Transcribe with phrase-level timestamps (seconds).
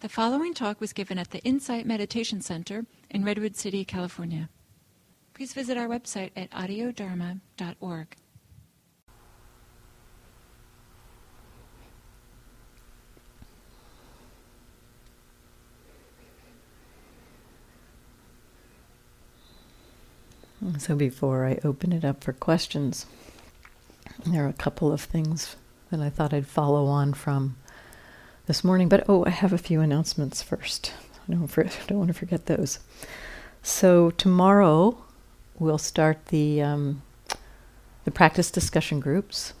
[0.00, 4.48] The following talk was given at the Insight Meditation Center in Redwood City, California.
[5.34, 8.16] Please visit our website at audiodharma.org.
[20.78, 23.04] So, before I open it up for questions,
[24.24, 25.56] there are a couple of things
[25.90, 27.56] that I thought I'd follow on from
[28.50, 28.88] this morning.
[28.88, 30.92] But oh, I have a few announcements first.
[31.28, 32.80] I don't, for, don't want to forget those.
[33.62, 34.98] So, tomorrow
[35.60, 37.02] we'll start the, um,
[38.04, 39.52] the practice discussion groups,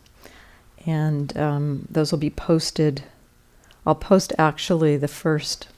[0.86, 3.04] and um, those will be posted.
[3.86, 5.68] I'll post actually the first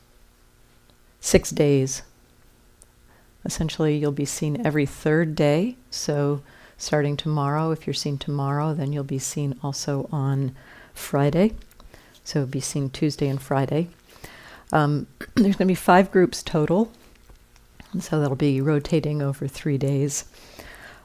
[1.21, 2.02] six days
[3.45, 5.77] Essentially, you'll be seen every third day.
[5.91, 6.43] So,
[6.79, 10.55] starting tomorrow, if you're seen tomorrow, then you'll be seen also on
[10.95, 11.55] Friday.
[12.25, 13.89] So, it'll be seen Tuesday and Friday.
[14.73, 16.91] Um, there's going to be five groups total.
[18.01, 20.24] So, that'll be rotating over three days.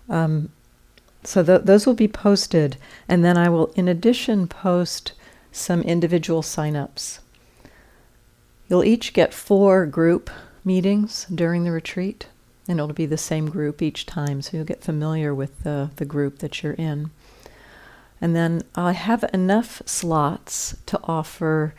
[0.09, 0.49] Um,
[1.23, 2.77] so, th- those will be posted.
[3.07, 5.13] And then I will, in addition, post
[5.51, 7.19] some individual sign-ups.
[8.69, 10.29] You'll each get four group
[10.63, 12.27] meetings during the retreat,
[12.67, 16.05] and it'll be the same group each time, so you'll get familiar with the, the
[16.05, 17.09] group that you're in.
[18.19, 21.73] And then I have enough slots to offer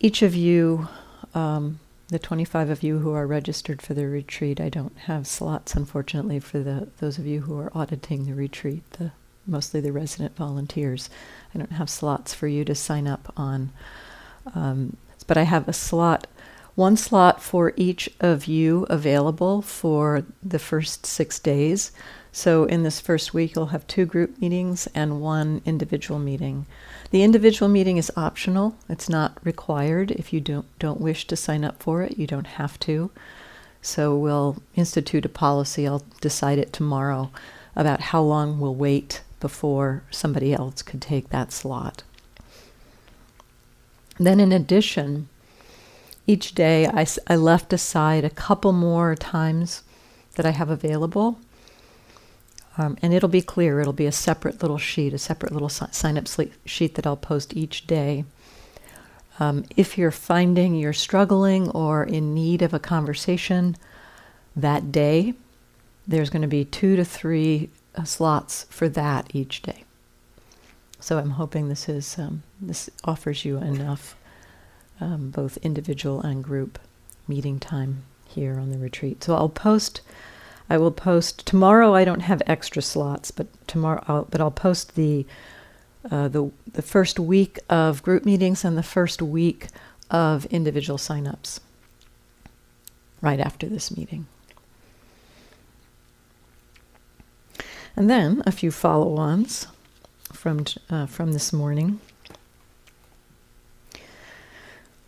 [0.00, 0.88] each of you,
[1.34, 4.60] um, the 25 of you who are registered for the retreat.
[4.60, 8.82] I don't have slots, unfortunately, for the those of you who are auditing the retreat,
[8.92, 9.12] the,
[9.46, 11.08] mostly the resident volunteers.
[11.54, 13.72] I don't have slots for you to sign up on.
[14.54, 16.26] Um, but I have a slot
[16.76, 21.90] one slot for each of you available for the first six days.
[22.36, 26.66] So, in this first week, you'll have two group meetings and one individual meeting.
[27.10, 30.10] The individual meeting is optional, it's not required.
[30.10, 33.10] If you don't, don't wish to sign up for it, you don't have to.
[33.80, 35.88] So, we'll institute a policy.
[35.88, 37.30] I'll decide it tomorrow
[37.74, 42.02] about how long we'll wait before somebody else could take that slot.
[44.18, 45.30] Then, in addition,
[46.26, 49.84] each day I, I left aside a couple more times
[50.34, 51.38] that I have available.
[52.78, 53.80] Um, and it'll be clear.
[53.80, 56.26] It'll be a separate little sheet, a separate little sign up
[56.64, 58.24] sheet that I'll post each day.
[59.38, 63.76] Um, if you're finding you're struggling or in need of a conversation
[64.54, 65.34] that day,
[66.06, 69.84] there's going to be two to three uh, slots for that each day.
[71.00, 74.16] So I'm hoping this is um, this offers you enough
[75.00, 76.78] um, both individual and group
[77.28, 79.22] meeting time here on the retreat.
[79.22, 80.00] So I'll post.
[80.68, 81.94] I will post tomorrow.
[81.94, 84.04] I don't have extra slots, but tomorrow.
[84.08, 85.26] I'll, but I'll post the
[86.10, 89.68] uh, the the first week of group meetings and the first week
[90.10, 91.60] of individual signups
[93.20, 94.26] right after this meeting.
[97.96, 99.68] And then a few follow-ons
[100.32, 102.00] from uh, from this morning.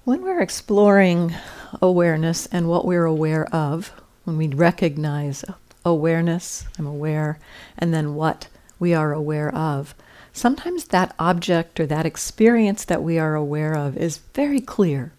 [0.05, 1.35] When we're exploring
[1.83, 3.93] awareness and what we're aware of,
[4.28, 5.43] when we recognize
[5.87, 7.39] awareness, I'm aware,
[7.78, 9.94] and then what we are aware of,
[10.34, 15.12] sometimes that object or that experience that we are aware of is very clear,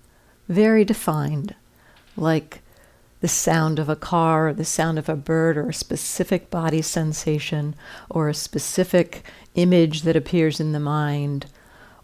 [0.47, 1.55] very defined,
[2.15, 2.61] like
[3.19, 6.83] the sound of a car, or the sound of a bird, or a specific body
[6.83, 7.73] sensation,
[8.11, 9.23] or a specific
[9.55, 11.47] image that appears in the mind,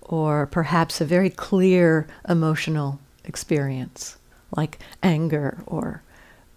[0.01, 4.17] or perhaps a very clear emotional experience,
[4.57, 6.01] like anger or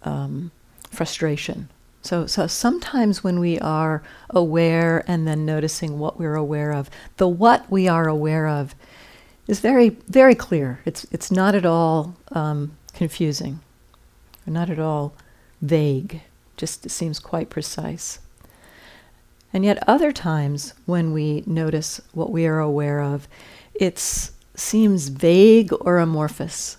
[0.03, 0.51] um,
[0.89, 1.69] frustration.
[2.01, 7.27] So, so sometimes when we are aware and then noticing what we're aware of, the
[7.27, 8.73] what we are aware of
[9.47, 10.79] is very, very clear.
[10.85, 13.59] It's, it's not at all um, confusing,
[14.45, 15.13] not at all
[15.61, 16.21] vague,
[16.55, 18.19] just seems quite precise.
[19.51, 23.27] And yet, other times when we notice what we are aware of,
[23.73, 23.97] it
[24.55, 26.77] seems vague or amorphous.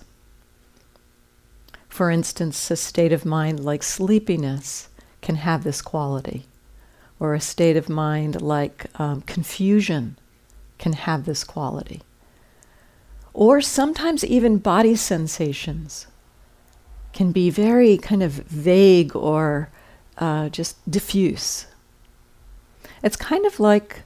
[1.91, 4.89] For instance, a state of mind like sleepiness
[5.21, 6.47] can have this quality,
[7.19, 10.17] or a state of mind like um, confusion
[10.79, 12.01] can have this quality.
[13.35, 16.07] Or sometimes even body sensations
[17.13, 19.69] can be very kind of vague or
[20.17, 21.67] uh, just diffuse.
[23.03, 24.03] It's kind of like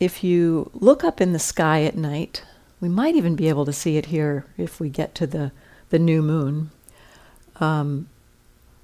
[0.00, 2.42] if you look up in the sky at night,
[2.82, 5.52] we might even be able to see it here if we get to the,
[5.90, 6.70] the new moon.
[7.60, 8.08] Um,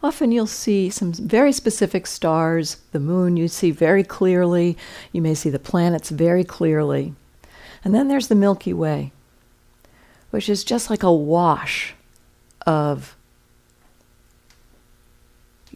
[0.02, 2.76] often you'll see some very specific stars.
[2.92, 4.78] The moon you see very clearly.
[5.12, 7.12] You may see the planets very clearly.
[7.84, 9.12] And then there's the Milky Way.
[10.30, 11.94] which is just like a wash
[12.66, 13.16] of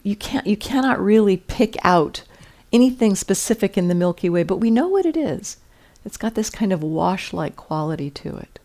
[0.03, 2.23] you can't you cannot really pick out
[2.71, 5.57] anything specific in the Milky Way, but we know what it is.
[6.05, 8.59] It's got this kind of wash-like quality to it.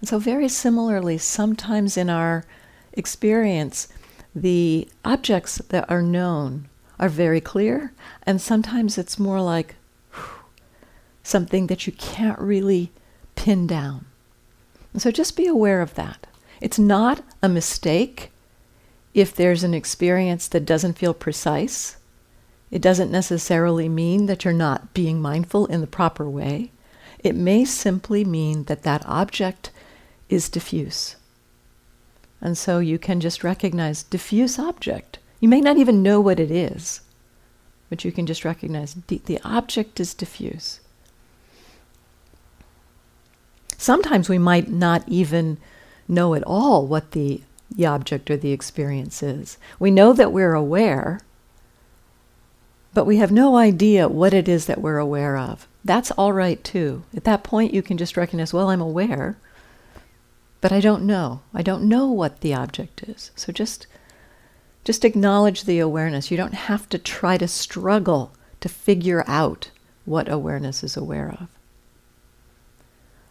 [0.00, 2.44] And so very similarly, sometimes in our
[2.92, 3.88] experience,
[4.34, 7.92] the objects that are known are very clear,
[8.24, 9.74] and sometimes it's more like
[10.12, 10.44] whew,
[11.22, 12.92] something that you can't really
[13.34, 14.06] pin down.
[14.92, 16.26] And so just be aware of that.
[16.60, 18.30] It's not a mistake
[19.12, 21.96] if there's an experience that doesn't feel precise.
[22.70, 26.72] It doesn't necessarily mean that you're not being mindful in the proper way.
[27.20, 29.70] It may simply mean that that object
[30.28, 31.16] is diffuse.
[32.40, 35.18] And so you can just recognize diffuse object.
[35.40, 37.00] You may not even know what it is,
[37.88, 40.80] but you can just recognize the, object is diffuse.
[43.78, 45.58] Sometimes we might not even
[46.08, 49.58] know at all what the, the object or the experience is.
[49.78, 51.20] We know that we're aware,
[52.96, 55.68] but we have no idea what it is that we're aware of.
[55.84, 57.02] That's all right too.
[57.14, 59.36] At that point, you can just recognize, well, I'm aware,
[60.62, 61.42] but I don't know.
[61.52, 63.32] I don't know what the object is.
[63.36, 63.86] So just
[64.82, 66.30] just acknowledge the awareness.
[66.30, 69.70] You don't have to try to struggle to figure out
[70.06, 71.48] what awareness is aware of.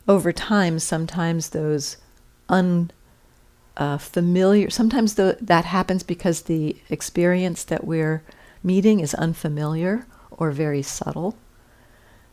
[0.07, 1.97] Over time, sometimes those
[2.49, 8.21] unfamiliar, uh, sometimes the, that happens because the experience that we're
[8.65, 11.37] meeting is unfamiliar or very subtle.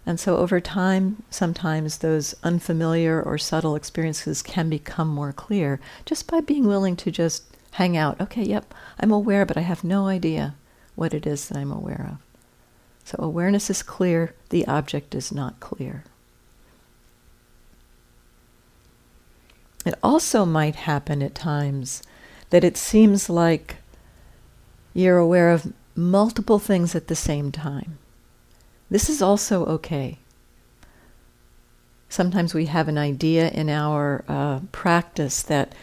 [0.05, 6.27] And so over time, sometimes those unfamiliar or subtle experiences can become more clear just
[6.27, 8.21] by being willing to just hang out.
[8.21, 10.57] Okay, yep, I'm aware, but I have no idea
[10.97, 12.19] what it is that I'm aware of.
[13.05, 16.05] So awareness is clear, the object is not clear.
[19.85, 22.03] It also might happen at times
[22.51, 23.77] that it seems like
[24.95, 27.99] you're aware of multiple things at the same time.
[28.91, 30.19] This is also okay.
[32.09, 35.75] Sometimes we have an idea in our uh, practice that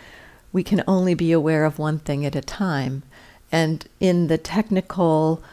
[0.52, 3.04] we can only be aware of one thing at a time.
[3.52, 5.44] And in the technical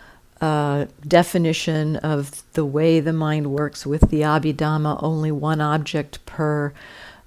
[0.41, 6.75] uh, definition of the way the mind works with the Abhidhamma, only one object per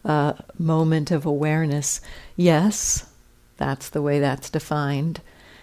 [0.06, 2.02] uh, moment of awareness,
[2.36, 3.10] yes,
[3.58, 5.22] that's the way that's defined.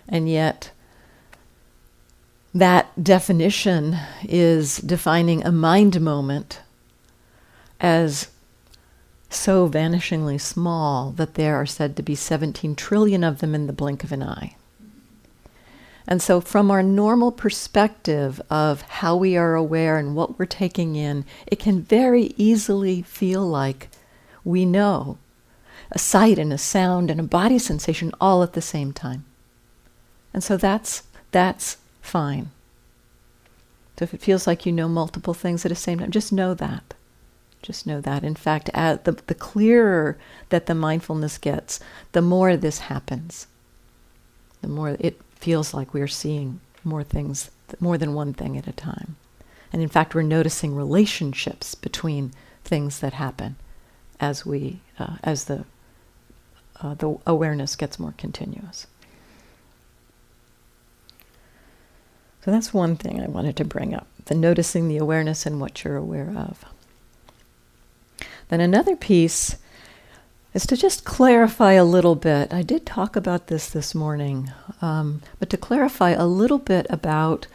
[0.08, 0.70] And yet,
[2.58, 6.60] that definition is defining a mind moment
[7.78, 8.28] as
[9.28, 13.74] so vanishingly small that there are said to be 17 trillion of them in the
[13.74, 14.56] blink of an eye.
[16.06, 20.96] And so, from our normal perspective of how we are aware and what we're taking
[20.96, 23.90] in, it can very easily feel like
[24.44, 25.18] we know
[25.92, 29.26] a sight and a sound and a body sensation all at the same time.
[30.32, 31.02] And so that's
[31.32, 31.76] that's
[32.06, 32.50] fine.
[33.98, 36.54] So if it feels like you know multiple things at the same time, just know
[36.54, 36.94] that.
[37.62, 38.22] Just know that.
[38.22, 40.18] In fact, the, the clearer
[40.50, 41.80] that the mindfulness gets,
[42.12, 43.46] the more this happens.
[44.60, 47.50] The more it feels like we're seeing more things,
[47.80, 49.16] more than one thing at a time.
[49.72, 52.32] And in fact, we're noticing relationships between
[52.64, 53.56] things that happen
[54.20, 55.64] as we, uh, as the,
[56.80, 58.86] uh, the awareness gets more continuous.
[62.46, 65.82] So that's one thing I wanted to bring up the noticing the awareness and what
[65.82, 66.64] you're aware of.
[68.50, 69.56] Then another piece
[70.54, 72.54] is to just clarify a little bit.
[72.54, 77.48] I did talk about this this morning, um, but to clarify a little bit about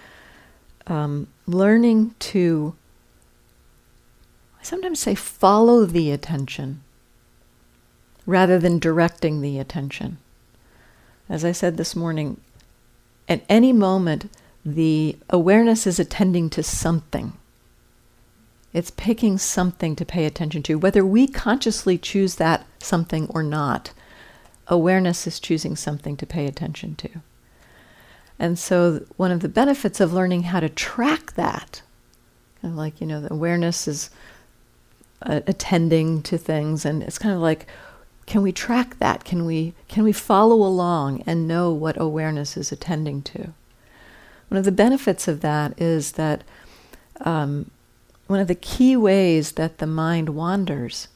[0.87, 2.75] um, learning to,
[4.59, 6.81] I sometimes say, follow the attention
[8.25, 10.17] rather than directing the attention.
[11.29, 12.41] As I said this morning,
[13.29, 14.29] at any moment,
[14.65, 17.33] the awareness is attending to something.
[18.73, 20.75] It's picking something to pay attention to.
[20.75, 23.91] Whether we consciously choose that something or not,
[24.67, 27.09] awareness is choosing something to pay attention to.
[28.39, 31.81] And so, one of the benefits of learning how to track that,
[32.61, 34.09] kind of like, you know, the awareness is
[35.21, 37.67] uh, attending to things, and it's kind of like,
[38.25, 39.25] can we track that?
[39.25, 43.53] Can we, can we follow along and know what awareness is attending to?
[44.51, 46.43] One of the benefits of that is that
[47.21, 47.71] um,
[48.27, 51.07] one of the key ways that the mind wanders,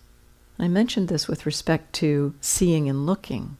[0.57, 3.57] I mentioned this with respect to seeing and looking,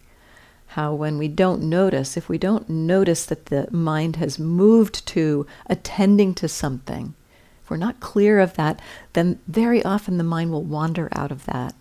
[0.67, 5.45] how when we don't notice, if we don't notice that the mind has moved to
[5.65, 7.13] attending to something,
[7.61, 8.79] if we're not clear of that,
[9.11, 11.75] then very often the mind will wander out of that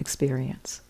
[0.00, 0.80] experience.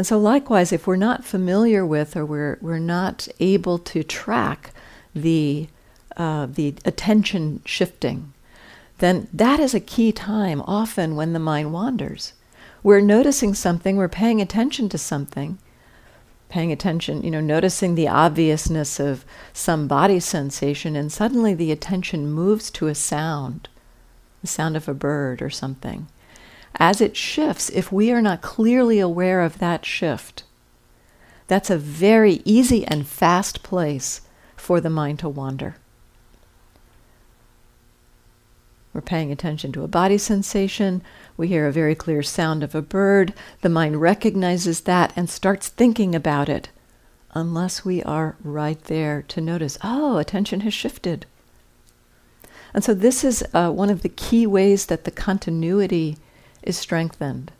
[0.00, 4.72] And so, likewise, if we're not familiar with or we're, we're not able to track
[5.14, 5.68] the,
[6.16, 8.32] uh, the attention shifting,
[8.96, 12.32] then that is a key time often when the mind wanders.
[12.82, 15.58] We're noticing something, we're paying attention to something,
[16.48, 22.32] paying attention, you know, noticing the obviousness of some body sensation, and suddenly the attention
[22.32, 23.68] moves to a sound,
[24.40, 26.06] the sound of a bird or something
[26.80, 30.44] as it shifts, if we are not clearly aware of that shift,
[31.46, 34.22] that's a very easy and fast place
[34.56, 35.76] for the mind to wander.
[38.94, 41.02] We're paying attention to a body sensation.
[41.36, 43.34] We hear a very clear sound of a bird.
[43.60, 46.70] The mind recognizes that and starts thinking about it,
[47.32, 51.26] unless we are right there to notice, oh, attention has shifted.
[52.72, 56.16] And so, this is uh, one of the key ways that the continuity
[56.62, 57.52] is strengthened.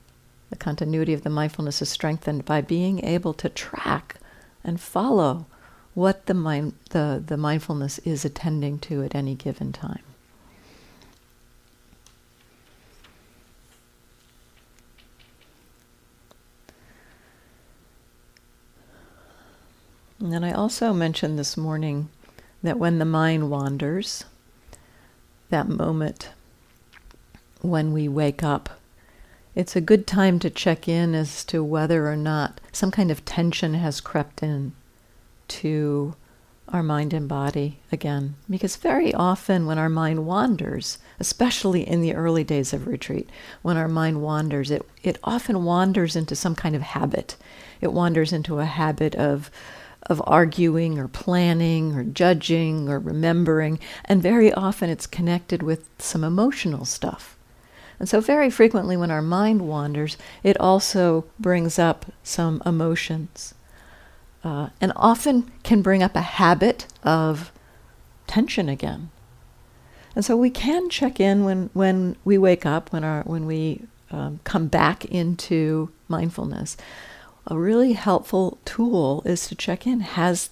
[0.51, 4.17] The continuity of the mindfulness is strengthened by being able to track
[4.65, 5.47] and follow
[5.95, 10.03] what the, mind, the, the mindfulness is attending to at any given time.
[20.19, 22.11] And then I also mentioned this morning
[22.63, 24.25] that when the mind wanders,
[25.49, 26.31] that moment
[27.63, 28.80] when we wake up
[29.55, 33.25] it's a good time to check in as to whether or not some kind of
[33.25, 34.73] tension has crept in
[35.49, 36.15] to
[36.73, 38.37] our mind and body again.
[38.49, 43.29] Because very often, when our mind wanders, especially in the early days of retreat,
[43.63, 47.37] when our mind wanders, it, it often wanders into some kind of habit.
[47.81, 49.51] It wanders into a habit of,
[50.05, 56.23] of arguing or planning or judging or remembering, and very often it's connected with some
[56.23, 57.37] emotional stuff.
[58.01, 63.55] And so, very frequently, when our mind wanders, it also brings up some emotions.
[64.43, 67.53] Uh, and often can bring up a habit of
[68.27, 69.11] tension again.
[70.17, 73.83] And so we can check in when, when we wake up, when, our, when we
[74.11, 76.79] um, come back into mindfulness.
[77.47, 80.49] A really helpful tool is to check in has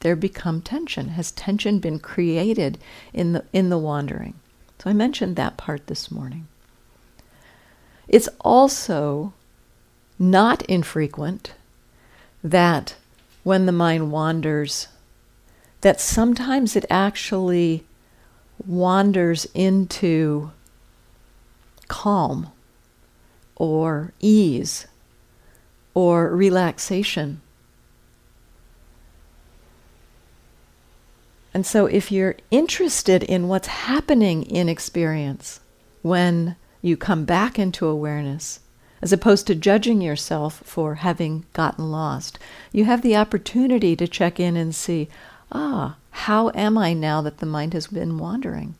[0.00, 1.08] there become tension?
[1.10, 2.78] Has tension been created
[3.12, 4.34] in the, in the wandering?
[4.78, 6.48] So I mentioned that part this morning.
[8.12, 9.32] It's also
[10.18, 11.54] not infrequent
[12.44, 12.94] that
[13.42, 14.88] when the mind wanders,
[15.80, 17.84] that sometimes it actually
[18.66, 20.52] wanders into
[21.88, 22.52] calm
[23.56, 24.86] or ease
[25.94, 27.40] or relaxation.
[31.54, 35.60] And so, if you're interested in what's happening in experience
[36.02, 38.60] when you come back into awareness,
[39.00, 42.38] as opposed to judging yourself for having gotten lost.
[42.72, 45.08] You have the opportunity to check in and see,
[45.50, 48.74] ah, how am I now that the mind has been wandering?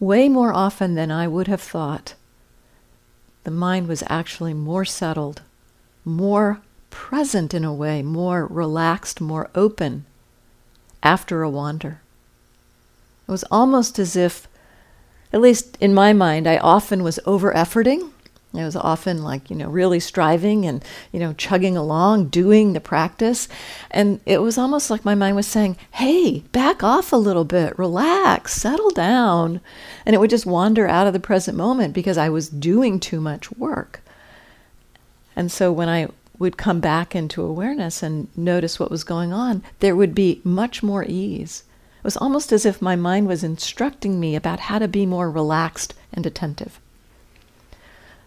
[0.00, 2.14] Way more often than I would have thought,
[3.44, 5.42] the mind was actually more settled,
[6.04, 6.60] more
[6.90, 10.04] present in a way, more relaxed, more open
[11.02, 12.00] after a wander.
[13.26, 14.46] It was almost as if
[15.32, 18.10] at least in my mind, I often was over efforting.
[18.54, 22.80] I was often like, you know, really striving and, you know, chugging along, doing the
[22.80, 23.48] practice.
[23.90, 27.78] And it was almost like my mind was saying, hey, back off a little bit,
[27.78, 29.62] relax, settle down.
[30.04, 33.22] And it would just wander out of the present moment because I was doing too
[33.22, 34.02] much work.
[35.34, 36.08] And so when I
[36.38, 40.82] would come back into awareness and notice what was going on, there would be much
[40.82, 41.62] more ease.
[42.02, 45.30] It was almost as if my mind was instructing me about how to be more
[45.30, 46.80] relaxed and attentive.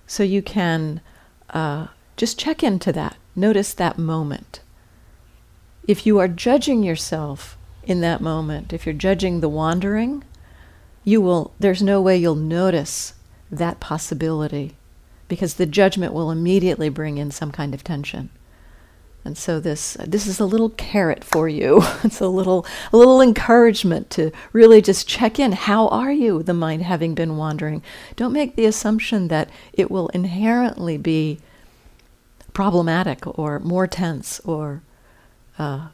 [0.07, 1.01] So you can
[1.49, 3.17] uh, just check into that.
[3.35, 4.61] Notice that moment.
[5.89, 10.23] If you are judging yourself in that moment, if you're judging the wandering,
[11.03, 13.13] you will there's no way you'll notice
[13.51, 14.77] that possibility
[15.27, 18.29] because the judgment will immediately bring in some kind of tension.
[19.25, 21.81] And so this this is a little carrot for you.
[22.03, 22.63] it's a little
[22.93, 25.51] a little encouragement to really just check in.
[25.51, 27.81] How are you, the mind having been wandering?
[28.15, 31.39] Don't make the assumption that it will inherently be
[32.53, 34.83] problematic or more tense or
[35.57, 35.87] uh,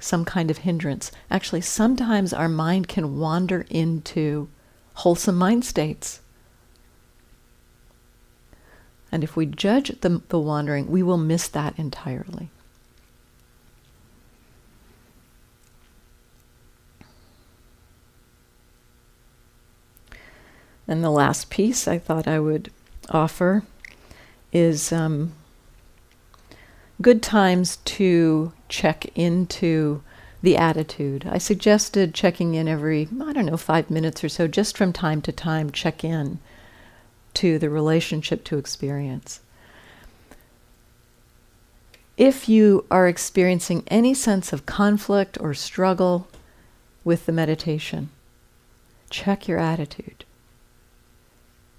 [0.00, 1.12] some kind of hindrance.
[1.30, 4.48] Actually, sometimes our mind can wander into
[4.94, 6.20] wholesome mind states.
[9.12, 12.48] And if we judge the, the wandering, we will miss that entirely.
[20.92, 22.70] And the last piece I thought I would
[23.08, 23.62] offer
[24.52, 25.32] is um,
[27.00, 30.02] good times to check into
[30.42, 31.26] the attitude.
[31.26, 35.22] I suggested checking in every, I don't know, five minutes or so, just from time
[35.22, 36.40] to time, check in
[37.34, 39.40] to the relationship to experience.
[42.18, 46.28] If you are experiencing any sense of conflict or struggle
[47.02, 48.10] with the meditation,
[49.08, 50.26] check your attitude.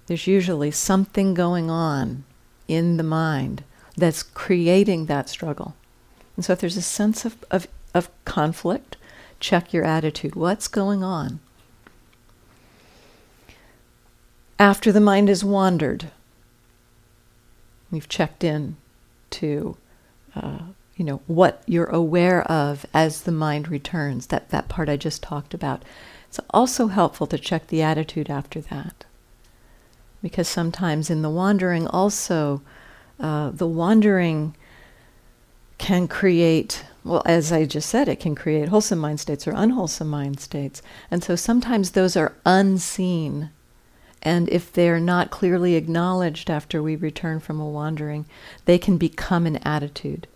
[0.06, 2.24] There's usually something going on
[2.68, 3.64] in the mind
[3.96, 5.74] that's creating that struggle.
[6.36, 8.96] And so if there's a sense of, of, of conflict,
[9.40, 10.34] check your attitude.
[10.34, 11.40] What's going on?
[14.58, 16.10] After the mind has wandered,
[17.90, 18.76] we've checked in
[19.30, 19.76] to,
[20.36, 20.58] uh,
[20.96, 25.22] you know, what you're aware of as the mind returns, that, that part I just
[25.22, 25.82] talked about.
[26.28, 29.04] It's also helpful to check the attitude after that.
[30.24, 32.62] Because sometimes in the wandering, also,
[33.20, 34.54] uh, the wandering
[35.76, 40.08] can create, well, as I just said, it can create wholesome mind states or unwholesome
[40.08, 40.80] mind states.
[41.10, 43.50] And so sometimes those are unseen.
[44.22, 48.24] And if they're not clearly acknowledged after we return from a wandering,
[48.64, 50.26] they can become an attitude.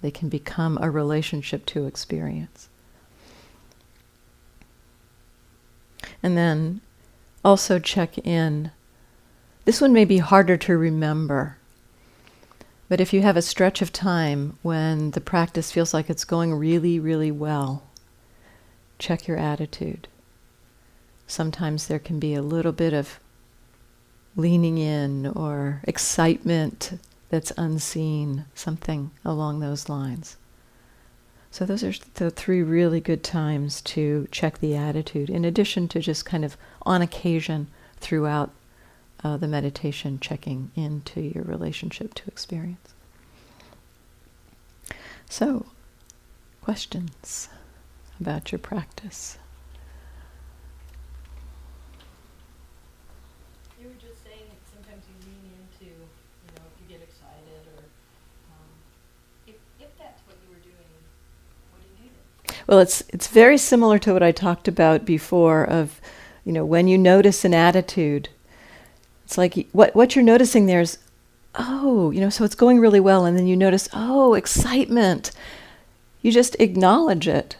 [0.00, 2.70] They can become a relationship to experience.
[6.22, 6.80] And then
[7.44, 8.70] also check in.
[9.64, 11.56] This one may be harder to remember
[12.90, 16.52] but if you have a stretch of time when the practice feels like it's going
[16.52, 17.84] really, really well,
[18.98, 20.08] check your attitude.
[21.28, 23.20] Sometimes there can be a little bit of
[24.34, 26.98] leaning in or excitement
[27.28, 30.36] that's unseen, something along those lines.
[31.52, 36.00] So, those are the three really good times to check the attitude, in addition to
[36.00, 38.50] just kind of on occasion throughout
[39.22, 42.94] uh, the meditation checking into your relationship to experience.
[45.28, 45.66] So,
[46.62, 47.48] questions
[48.20, 49.38] about your practice?
[53.80, 54.42] You were just saying
[54.74, 57.82] sometimes you lean into, you know, if you get excited or
[58.50, 58.68] um,
[59.46, 60.74] if, if that's what you were doing,
[61.70, 62.54] what do you do?
[62.66, 66.00] Well, it's it's very similar to what I talked about before of,
[66.44, 68.30] you know, when you notice an attitude,
[69.30, 70.98] it's like what what you're noticing there is,
[71.54, 75.30] oh, you know, so it's going really well, and then you notice, oh, excitement.
[76.20, 77.56] You just acknowledge it,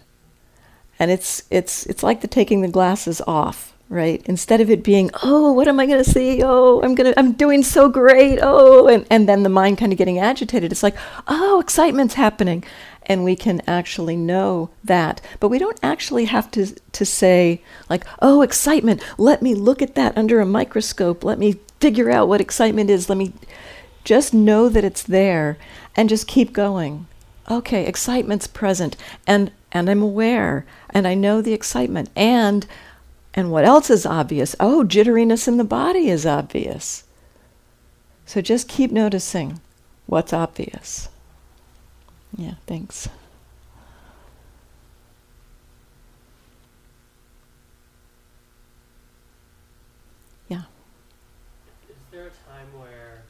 [0.98, 4.22] and it's it's it's like the taking the glasses off, right?
[4.24, 6.42] Instead of it being, oh, what am I going to see?
[6.42, 8.38] Oh, I'm gonna I'm doing so great.
[8.40, 10.72] Oh, and and then the mind kind of getting agitated.
[10.72, 12.64] It's like, oh, excitement's happening,
[13.06, 15.20] and we can actually know that.
[15.40, 19.96] But we don't actually have to, to say, like, oh, excitement, let me look at
[19.96, 23.32] that under a microscope, let me figure out what excitement is, let me
[24.04, 25.58] just know that it's there
[25.96, 27.06] and just keep going.
[27.50, 32.66] Okay, excitement's present and and I'm aware and I know the excitement and
[33.34, 34.56] and what else is obvious?
[34.58, 37.04] Oh, jitteriness in the body is obvious.
[38.26, 39.60] So just keep noticing
[40.06, 41.08] what's obvious.
[42.36, 43.08] Yeah, thanks.
[50.48, 50.62] Yeah.
[51.88, 53.22] Is there a time where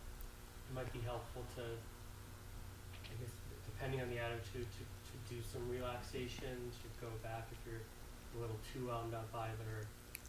[0.70, 3.32] it might be helpful to, I guess,
[3.66, 7.80] depending on the attitude, to, to do some relaxation, to go back if you're
[8.36, 9.86] a little too wound up either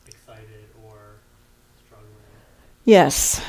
[0.07, 1.19] excited or
[1.85, 2.11] struggling?
[2.85, 3.41] Yes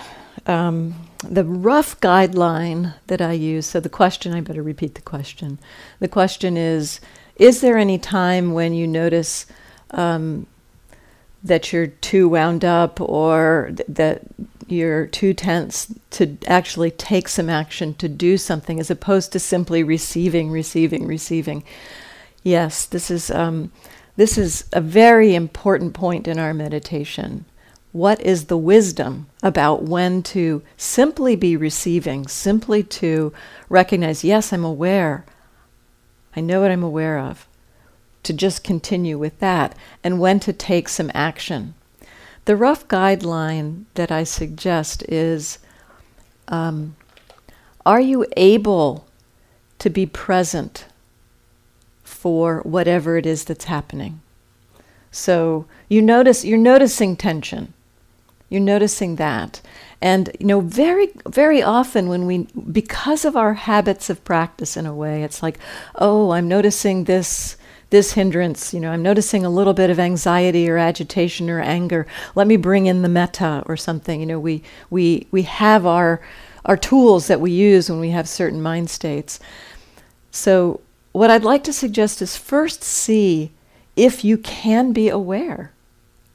[0.47, 3.67] um, the rough guideline that I use.
[3.67, 5.59] So the question, I better repeat the question.
[6.01, 7.01] The question is:
[7.37, 9.47] Is there any time when you notice
[9.93, 10.47] um,
[11.45, 14.23] that you're too wound up, or th- that
[14.67, 19.83] you're too tense to actually take some action to do something, as opposed to simply
[19.83, 21.65] receiving, receiving, receiving?
[22.43, 23.31] Yes, this is.
[23.31, 23.71] Um,
[24.17, 27.45] this is a very important point in our meditation
[27.93, 33.33] what is the wisdom about when to simply be receiving, simply to
[33.69, 35.27] recognize, yes, I'm aware.
[36.35, 37.47] I know what I'm aware of.
[38.25, 41.75] To just continue with that, and when to take some action.
[42.47, 45.59] The rough guideline that I suggest is
[46.49, 46.97] um,
[47.85, 49.07] Are you able
[49.81, 50.87] to be present
[52.23, 54.21] for whatever it is that's happening?
[55.11, 57.75] So you notice you're noticing tension
[58.53, 59.63] you're noticing that.
[60.03, 64.85] And you know, very very often when we because of our habits of practice in
[64.85, 65.59] a way, it's like,
[65.95, 67.57] oh, I'm noticing this
[67.89, 72.07] this hindrance, you know, I'm noticing a little bit of anxiety or agitation or anger.
[72.35, 74.21] Let me bring in the metta or something.
[74.21, 76.21] You know, we we we have our
[76.67, 79.41] our tools that we use when we have certain mind states.
[80.31, 80.82] So,
[81.13, 83.51] what I'd like to suggest is first see
[83.97, 85.73] if you can be aware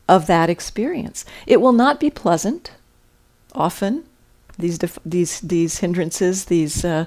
[0.07, 1.25] of that experience.
[1.45, 2.71] It will not be pleasant
[3.53, 4.03] often.
[4.57, 7.05] These, def- these, these hindrances, these uh,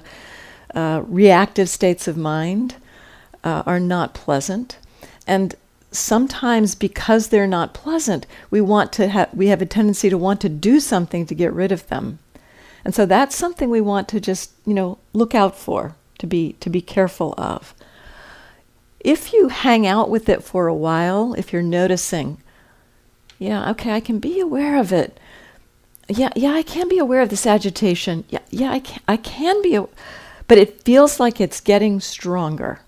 [0.75, 2.75] uh, reactive states of mind
[3.43, 4.77] uh, are not pleasant.
[5.25, 5.55] And
[5.91, 10.41] sometimes because they're not pleasant, we want to have we have a tendency to want
[10.41, 12.19] to do something to get rid of them.
[12.83, 16.53] And so that's something we want to just, you know, look out for, to be
[16.59, 17.73] to be careful of.
[18.99, 22.37] If you hang out with it for a while, if you're noticing,
[23.39, 25.19] yeah, okay, I can be aware of it.
[26.07, 28.23] Yeah, yeah, I can be aware of this agitation.
[28.29, 29.79] Yeah, yeah, I can, I can be,
[30.47, 32.79] but it feels like it's getting stronger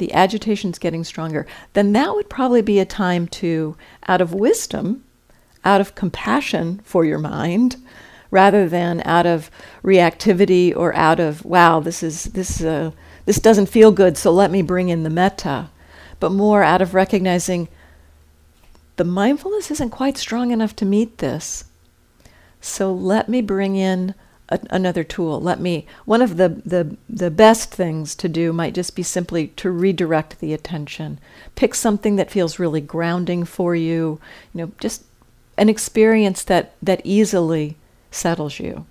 [0.00, 3.76] the agitation's getting stronger, then that would probably be a time to,
[4.08, 5.04] out of wisdom,
[5.62, 7.76] out of compassion for your mind,
[8.30, 9.50] rather than out of
[9.82, 12.90] reactivity or out of wow, this is this uh,
[13.26, 15.70] this doesn't feel good, so let me bring in the metta,
[16.18, 17.68] but more out of recognizing
[18.96, 21.64] the mindfulness isn't quite strong enough to meet this.
[22.60, 24.14] So let me bring in
[24.50, 25.40] a, another tool.
[25.40, 29.48] Let me, one of the, the, the best things to do might just be simply
[29.56, 31.18] to redirect the attention.
[31.54, 34.20] Pick something that feels really grounding for you,
[34.52, 35.04] you know, just
[35.56, 37.76] an experience that, that easily
[38.10, 38.86] settles you.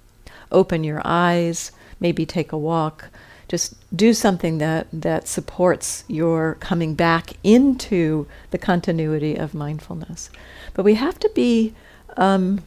[0.52, 3.10] Open your eyes, maybe take a walk.
[3.48, 10.30] Just do something that, that supports your coming back into the continuity of mindfulness.
[10.76, 11.74] But we have to be
[12.16, 12.64] um,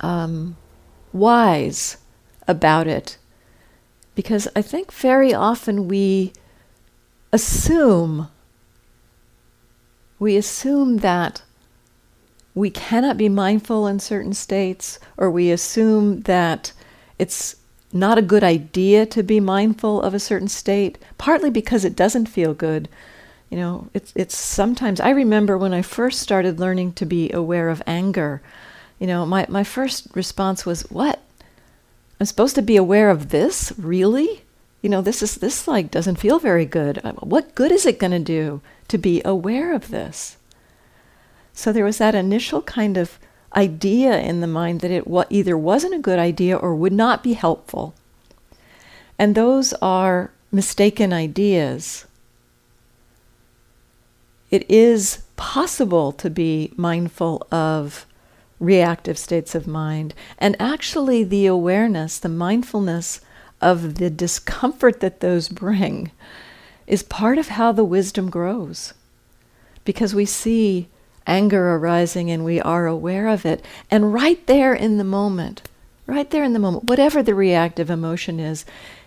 [0.00, 0.56] um,
[1.12, 1.96] wise
[2.46, 3.16] about it.
[4.14, 6.32] Because I think very often we
[7.32, 8.28] assume,
[10.18, 11.42] we assume that
[12.58, 16.72] we cannot be mindful in certain states, or we assume that
[17.18, 17.56] it's
[17.92, 22.26] not a good idea to be mindful of a certain state, partly because it doesn't
[22.26, 22.88] feel good.
[23.48, 27.68] You know, it's, it's sometimes, I remember when I first started learning to be aware
[27.68, 28.42] of anger,
[28.98, 31.20] you know, my, my first response was, What?
[32.20, 33.72] I'm supposed to be aware of this?
[33.78, 34.42] Really?
[34.82, 37.00] You know, this is this like doesn't feel very good.
[37.04, 40.37] Uh, what good is it going to do to be aware of this?
[41.58, 43.18] So there was that initial kind of
[43.56, 47.32] idea in the mind that it either wasn't a good idea or would not be
[47.32, 47.94] helpful.
[49.18, 52.06] And those are mistaken ideas.
[54.52, 58.06] It is possible to be mindful of
[58.60, 60.14] reactive states of mind.
[60.38, 63.20] And actually, the awareness, the mindfulness
[63.60, 66.12] of the discomfort that those bring
[66.86, 68.94] is part of how the wisdom grows.
[69.84, 70.86] Because we see
[71.28, 73.64] anger arising and we are aware of it.
[73.90, 75.62] And right there in the moment,
[76.06, 78.64] right there in the moment, whatever the reactive emotion is,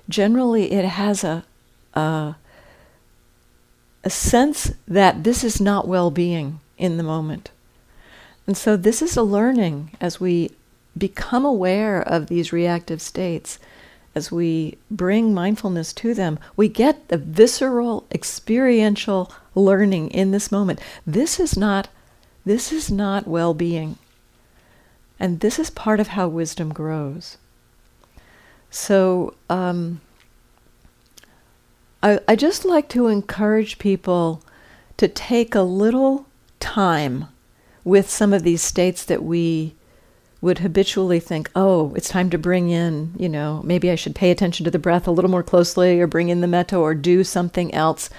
[0.08, 1.44] generally it has a,
[1.94, 2.36] a,
[4.04, 7.50] a sense that this is not well being in the moment.
[8.48, 10.52] And so this is a learning as we
[10.98, 13.60] become aware of these reactive states,
[14.14, 20.80] as we bring mindfulness to them, we get the visceral experiential learning in this moment.
[21.08, 21.88] This is not
[22.46, 23.98] this is not well-being.
[25.20, 27.38] And this is part of how wisdom grows.
[28.72, 30.02] So um,
[32.02, 34.44] I, I just like to encourage people
[34.98, 36.26] to take a little
[36.60, 37.28] time
[37.84, 39.76] with some of these states that we
[40.42, 44.32] would habitually think, oh, it's time to bring in, you know, maybe I should pay
[44.32, 47.24] attention to the breath a little more closely or bring in the metta or do
[47.24, 48.10] something else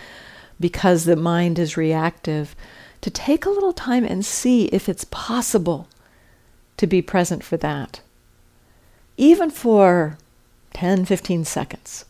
[0.60, 2.54] because the mind is reactive.
[3.02, 5.88] To take a little time and see if it's possible
[6.76, 8.00] to be present for that,
[9.16, 10.18] even for
[10.74, 12.04] 10, 15 seconds.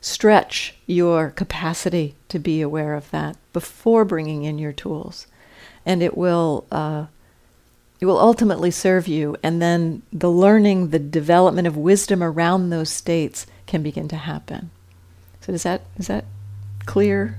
[0.00, 5.26] Stretch your capacity to be aware of that before bringing in your tools
[5.88, 7.06] and it will uh,
[7.98, 9.36] it will ultimately serve you.
[9.42, 14.70] And then the learning, the development of wisdom around those states can begin to happen.
[15.40, 16.26] So does that is that
[16.84, 17.38] clear?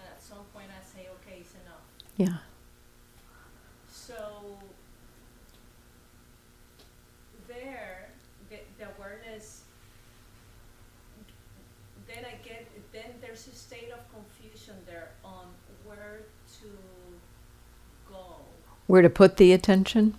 [0.00, 1.84] And at some point I say, okay, it's enough.
[2.16, 2.38] Yeah.
[3.88, 4.58] So
[7.48, 8.08] there,
[8.48, 9.62] the, the awareness,
[12.06, 15.46] then I get, then there's a state of confusion there on
[15.84, 16.22] where
[16.60, 16.68] to
[18.10, 18.36] go.
[18.86, 20.16] Where to put the attention?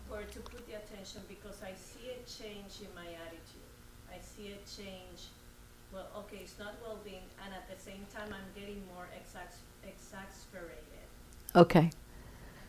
[11.56, 11.90] Okay.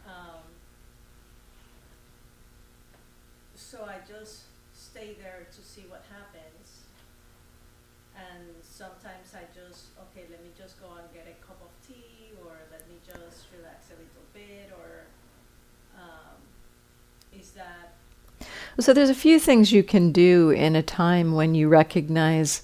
[0.07, 0.43] Um,
[3.55, 4.43] so I just
[4.75, 6.83] stay there to see what happens.
[8.17, 12.31] And sometimes I just, okay, let me just go and get a cup of tea,
[12.45, 15.07] or let me just relax a little bit, or
[15.97, 16.37] um,
[17.39, 17.95] is that
[18.79, 22.63] So there's a few things you can do in a time when you recognize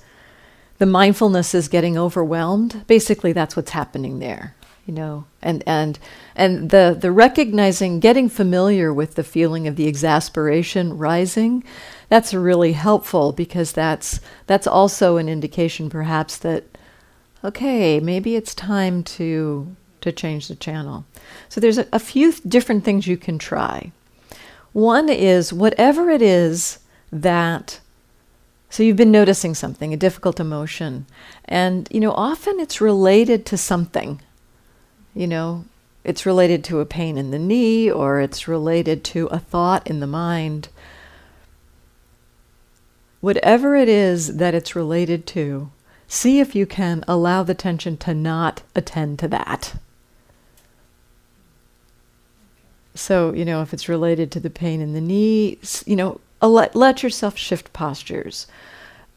[0.78, 2.86] the mindfulness is getting overwhelmed.
[2.86, 4.54] Basically, that's what's happening there,
[4.88, 5.26] you know.
[5.42, 5.98] And and
[6.34, 11.62] and the the recognizing, getting familiar with the feeling of the exasperation rising,
[12.08, 16.64] that's really helpful because that's that's also an indication, perhaps, that
[17.44, 21.04] okay, maybe it's time to to change the channel.
[21.50, 23.92] So there's a, a few different things you can try.
[24.72, 26.78] One is whatever it is
[27.12, 27.80] that
[28.70, 31.06] so you've been noticing something, a difficult emotion,
[31.44, 34.22] and you know often it's related to something.
[35.14, 35.64] You know,
[36.04, 40.00] it's related to a pain in the knee or it's related to a thought in
[40.00, 40.68] the mind.
[43.20, 45.70] Whatever it is that it's related to,
[46.06, 49.74] see if you can allow the tension to not attend to that.
[52.94, 56.74] So, you know, if it's related to the pain in the knee, you know, let,
[56.74, 58.46] let yourself shift postures.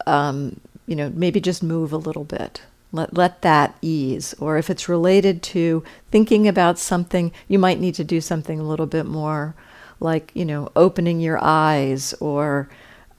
[0.06, 2.62] Um, you know, maybe just move a little bit.
[2.92, 4.34] Let, let that ease.
[4.40, 8.68] Or if it's related to thinking about something, you might need to do something a
[8.68, 9.56] little bit more
[10.00, 12.68] like, you know, opening your eyes or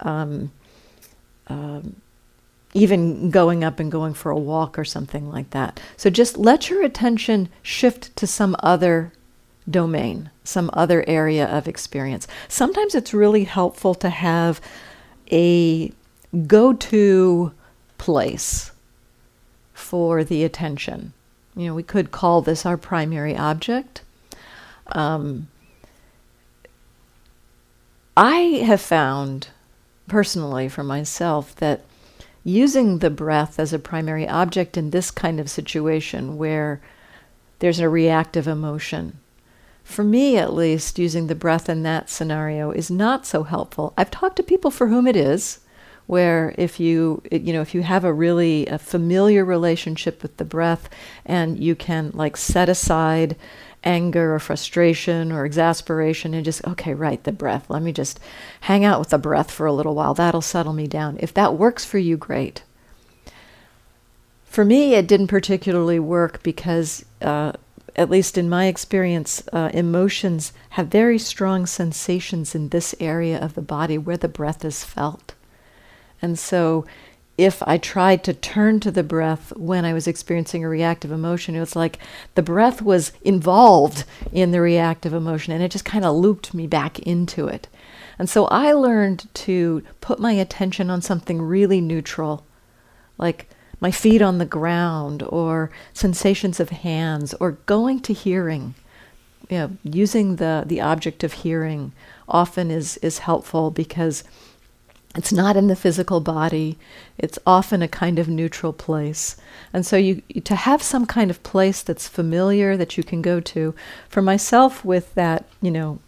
[0.00, 0.50] um,
[1.46, 1.96] um,
[2.74, 5.80] even going up and going for a walk or something like that.
[5.96, 9.12] So just let your attention shift to some other
[9.70, 12.26] domain, some other area of experience.
[12.48, 14.60] Sometimes it's really helpful to have
[15.30, 15.92] a
[16.46, 17.52] go to
[17.98, 18.71] place
[19.82, 21.12] for the attention.
[21.54, 24.02] You know, we could call this our primary object.
[24.86, 25.48] Um,
[28.16, 29.48] I have found
[30.08, 31.82] personally for myself that
[32.44, 36.80] using the breath as a primary object in this kind of situation where
[37.58, 39.18] there's a reactive emotion,
[39.84, 43.92] for me at least, using the breath in that scenario is not so helpful.
[43.96, 45.60] I've talked to people for whom it is,
[46.06, 50.44] where if you you know if you have a really a familiar relationship with the
[50.44, 50.88] breath
[51.24, 53.36] and you can like set aside
[53.84, 57.68] anger or frustration or exasperation and just okay right the breath.
[57.68, 58.20] Let me just
[58.62, 60.14] hang out with the breath for a little while.
[60.14, 61.16] That'll settle me down.
[61.20, 62.62] If that works for you great.
[64.44, 67.52] For me it didn't particularly work because uh,
[67.96, 73.54] at least in my experience, uh, emotions have very strong sensations in this area of
[73.54, 75.34] the body where the breath is felt.
[76.22, 76.86] And so,
[77.38, 81.56] if I tried to turn to the breath when I was experiencing a reactive emotion,
[81.56, 81.98] it was like
[82.34, 86.66] the breath was involved in the reactive emotion and it just kind of looped me
[86.66, 87.68] back into it.
[88.18, 92.46] And so, I learned to put my attention on something really neutral,
[93.18, 93.48] like
[93.80, 98.74] my feet on the ground or sensations of hands or going to hearing
[99.52, 101.92] you know, using the, the object of hearing
[102.26, 104.24] often is, is helpful because
[105.14, 106.78] it's not in the physical body.
[107.18, 109.36] It's often a kind of neutral place.
[109.72, 113.40] And so you to have some kind of place that's familiar that you can go
[113.40, 113.74] to.
[114.08, 115.98] For myself with that, you know,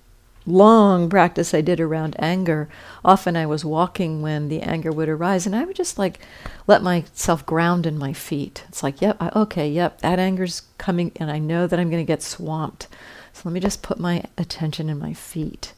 [0.47, 2.69] long practice I did around anger,
[3.05, 6.21] often I was walking when the anger would arise and I would just like
[6.67, 8.64] let myself ground in my feet.
[8.69, 12.03] It's like, yep, I, okay, yep, that anger's coming and I know that I'm going
[12.05, 12.88] to get swamped.
[13.33, 15.75] So let me just put my attention in my feet.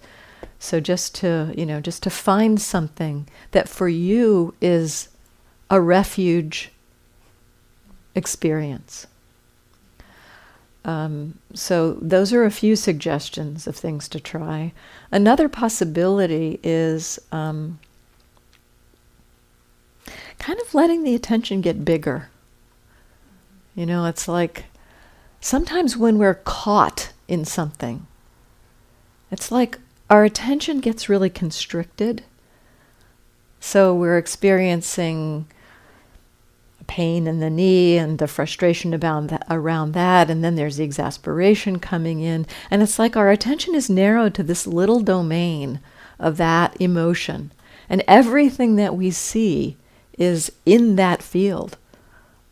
[0.58, 5.08] So just to, you know, just to find something that for you is
[5.70, 6.70] a refuge
[8.14, 9.06] experience.
[10.84, 14.72] Um, so those are a few suggestions of things to try.
[15.10, 17.80] Another possibility is um,
[20.38, 22.28] kind of letting the attention get bigger.
[23.74, 24.66] You know, it's like
[25.40, 28.06] sometimes when we're caught in something,
[29.32, 32.24] it's like our attention gets really constricted.
[33.60, 35.46] So we're experiencing
[36.86, 40.84] pain in the knee and the frustration about that, around that, and then there's the
[40.84, 45.80] exasperation coming in, and it's like our attention is narrowed to this little domain
[46.20, 47.50] of that emotion,
[47.88, 49.76] and everything that we see
[50.16, 51.76] is in that field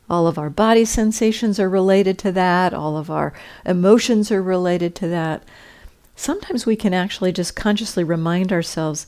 [0.08, 3.32] All of our body sensations are related to that, all of our
[3.64, 5.42] emotions are related to that.
[6.16, 9.06] Sometimes we can actually just consciously remind ourselves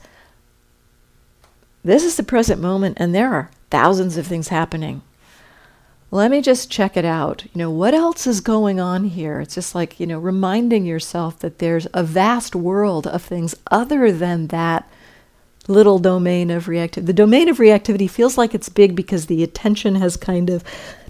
[1.84, 5.02] this is the present moment, and there are thousands of things happening.
[6.10, 7.44] Let me just check it out.
[7.44, 9.40] You know, what else is going on here?
[9.40, 14.10] It's just like, you know, reminding yourself that there's a vast world of things other
[14.10, 14.88] than that
[15.68, 17.06] little domain of reactivity.
[17.06, 20.64] The domain of reactivity feels like it's big because the attention has kind of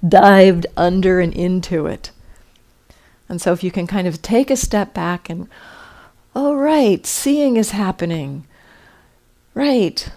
[0.07, 2.11] dived under and into it.
[3.29, 5.49] And so if you can kind of take a step back and,
[6.37, 8.47] oh, right, seeing is happening.
[9.55, 10.09] Right,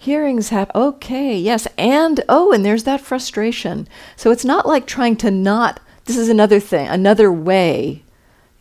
[0.00, 3.86] Hearings have, okay, yes, and oh, and there's that frustration.
[4.16, 8.02] So it's not like trying to not, this is another thing, another way.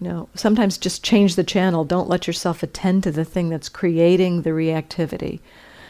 [0.02, 1.86] You know, sometimes just change the channel.
[1.86, 5.40] Don't let yourself attend to the thing that's creating the reactivity.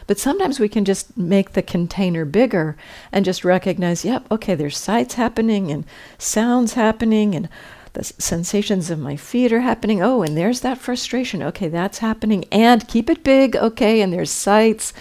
[0.06, 2.78] But sometimes we can just make the container bigger
[3.12, 5.84] and just recognize, yep, okay, there's sights happening and
[6.20, 7.50] sounds happening and
[7.94, 10.02] the sensations of my feet are happening.
[10.02, 11.42] Oh, and there's that frustration.
[11.44, 12.46] Okay, that's happening.
[12.52, 13.56] And keep it big.
[13.56, 14.94] Okay, and there's sights.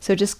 [0.00, 0.38] So just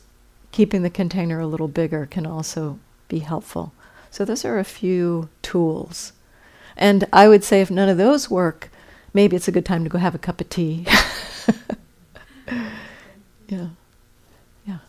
[0.53, 3.73] keeping the container a little bigger can also be helpful.
[4.11, 6.13] So those are a few tools.
[6.77, 8.71] And I would say if none of those work,
[9.13, 10.87] maybe it's a good time to go have a cup of tea.
[13.49, 13.69] yeah.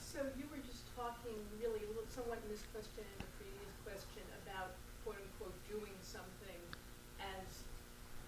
[0.02, 4.74] So you were just talking really somewhat in this question and the previous question about
[5.06, 6.58] quote unquote doing something
[7.22, 7.46] as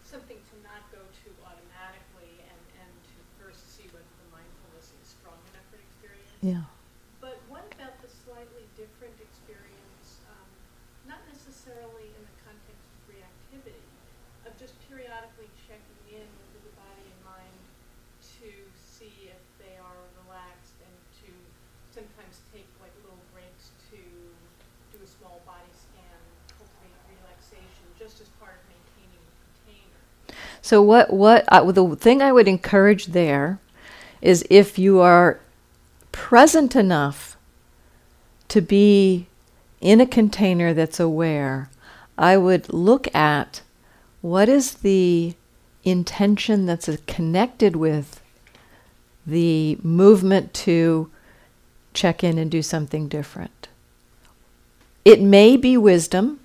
[0.05, 5.17] something to not go to automatically and, and to first see whether the mindfulness is
[5.17, 6.28] strong enough for an experience.
[6.39, 6.71] Yeah.
[7.19, 10.47] But what about the slightly different experience, um,
[11.03, 13.83] not necessarily in the context of reactivity,
[14.47, 16.23] of just periodically checking in
[16.55, 17.59] with the body and mind
[18.39, 18.47] to
[18.79, 21.29] see if they are relaxed and to
[21.91, 26.19] sometimes take like little breaks to do a small body scan,
[26.55, 29.99] cultivate relaxation, just as part of maintaining the container.
[30.63, 33.59] So what what I, the thing I would encourage there
[34.23, 35.43] is if you are
[36.11, 37.37] present enough
[38.49, 39.27] to be
[39.81, 41.69] in a container that's aware,
[42.17, 43.61] I would look at
[44.21, 45.35] what is the
[45.83, 48.21] intention that's connected with
[49.25, 51.09] the movement to
[51.93, 53.67] check in and do something different.
[55.05, 56.39] It may be wisdom,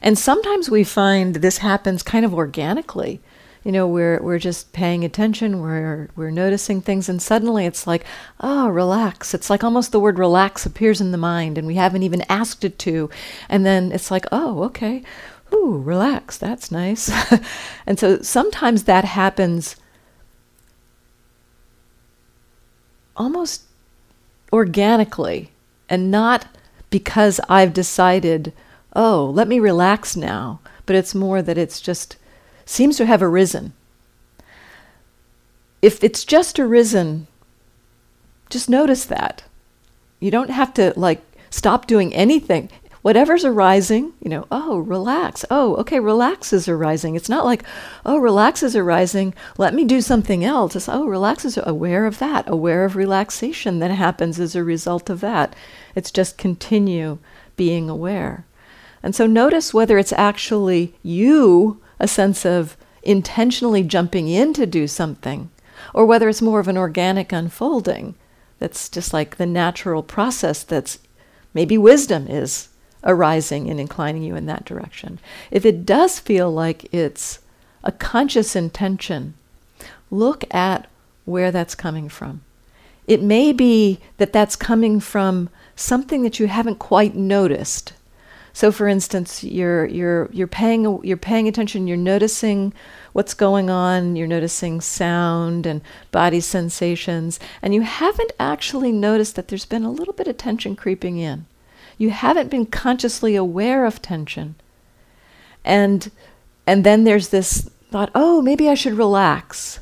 [0.00, 3.20] and sometimes we find this happens kind of organically
[3.68, 8.02] you know we're we're just paying attention we're we're noticing things and suddenly it's like
[8.40, 9.34] oh relax.
[9.34, 12.64] It's like almost the word relax appears in the mind and we haven't even asked
[12.64, 13.10] it to.
[13.46, 15.02] And then it's like oh okay.
[15.52, 16.38] Ooh relax.
[16.38, 17.12] That's nice.
[17.86, 19.76] And so sometimes that happens
[23.18, 23.64] almost
[24.50, 25.50] organically
[25.90, 26.46] and not
[26.88, 28.54] because I've decided
[28.94, 32.16] oh let me relax now but it's more that it's just
[32.68, 33.72] seems to have arisen.
[35.80, 37.26] If it's just arisen,
[38.50, 39.44] just notice that.
[40.20, 42.68] You don't have to like stop doing anything.
[43.00, 45.44] Whatever's arising, you know, oh, relax.
[45.50, 47.14] Oh, okay, relax is arising.
[47.14, 47.62] It's not like,
[48.04, 49.32] oh, relax is arising.
[49.56, 50.76] Let me do something else.
[50.76, 55.08] It's, oh, relax is aware of that, aware of relaxation that happens as a result
[55.08, 55.54] of that.
[55.94, 57.18] It's just continue
[57.56, 58.44] being aware.
[59.02, 64.86] And so notice whether it's actually you a sense of intentionally jumping in to do
[64.86, 65.50] something,
[65.94, 68.14] or whether it's more of an organic unfolding
[68.58, 70.98] that's just like the natural process that's
[71.54, 72.68] maybe wisdom is
[73.04, 75.18] arising and inclining you in that direction.
[75.50, 77.38] If it does feel like it's
[77.84, 79.34] a conscious intention,
[80.10, 80.88] look at
[81.24, 82.42] where that's coming from.
[83.06, 87.92] It may be that that's coming from something that you haven't quite noticed
[88.58, 91.86] so, for instance, you're you're you're paying you're paying attention.
[91.86, 92.74] You're noticing
[93.12, 94.16] what's going on.
[94.16, 95.80] You're noticing sound and
[96.10, 100.74] body sensations, and you haven't actually noticed that there's been a little bit of tension
[100.74, 101.46] creeping in.
[101.98, 104.56] You haven't been consciously aware of tension,
[105.64, 106.10] and
[106.66, 109.78] and then there's this thought, oh, maybe I should relax,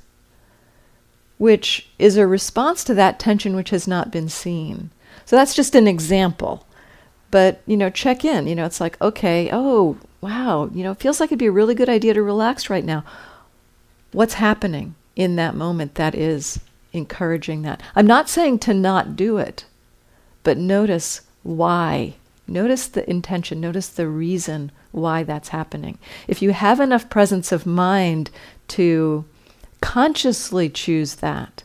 [1.39, 4.91] which is a response to that tension which has not been seen.
[5.25, 6.67] So that's just an example
[7.31, 11.01] but you know check in you know it's like okay oh wow you know it
[11.01, 13.05] feels like it'd be a really good idea to relax right now.
[14.13, 16.61] What's happening in that moment that is
[16.93, 17.83] encouraging that?
[17.95, 19.65] I'm not saying to not do it
[20.43, 22.15] but notice why.
[22.47, 25.99] Notice the intention notice the reason why that's happening.
[26.29, 28.31] If you have enough presence of mind
[28.69, 29.25] to
[29.81, 31.65] consciously choose that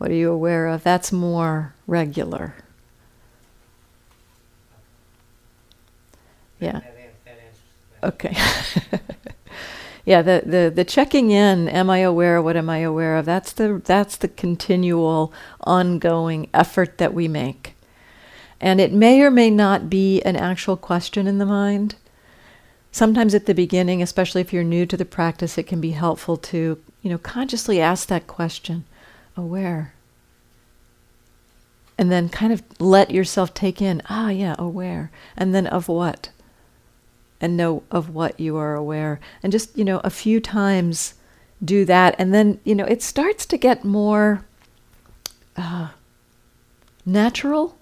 [0.00, 0.82] What are you aware of?
[0.82, 2.54] That's more regular.
[6.58, 6.72] Yeah.
[6.72, 7.60] That, an- that answers
[8.00, 8.96] the question.
[8.96, 9.00] Okay.
[10.06, 13.26] yeah, the, the, the checking in, am I aware, what am I aware of?
[13.26, 17.74] That's the that's the continual ongoing effort that we make.
[18.58, 21.96] And it may or may not be an actual question in the mind.
[22.90, 26.38] Sometimes at the beginning, especially if you're new to the practice, it can be helpful
[26.38, 28.86] to, you know, consciously ask that question,
[29.36, 29.94] aware.
[31.98, 35.10] And then kind of let yourself take in, ah, yeah, aware.
[35.36, 36.30] And then of what?
[37.40, 39.18] and know of what you are aware.
[39.42, 41.14] And just, you know, a few times
[41.64, 42.14] do that.
[42.18, 44.44] And then, you know, it starts to get more
[45.56, 45.88] uh,
[47.06, 47.78] natural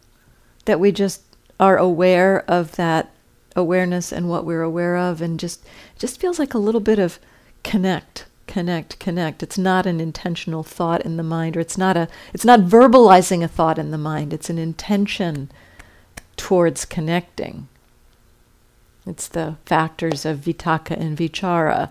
[0.65, 1.23] that we just
[1.59, 3.13] are aware of that
[3.57, 5.67] awareness and what we're aware of and just
[5.99, 7.19] just feels like a little bit of
[7.65, 12.09] connect connect connect it's not an intentional thought in the mind or it's not a
[12.35, 15.51] it's not verbalizing a thought in the mind it's an intention
[16.37, 17.69] towards connecting
[19.09, 21.89] it's the factors of vitaka and vichara,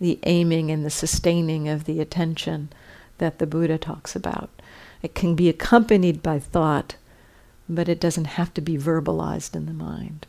[0.00, 2.70] the aiming and the sustaining of the attention
[3.18, 4.48] that the Buddha talks about.
[5.02, 6.94] It can be accompanied by thought,
[7.68, 10.26] but it doesn't have to be verbalized in the mind.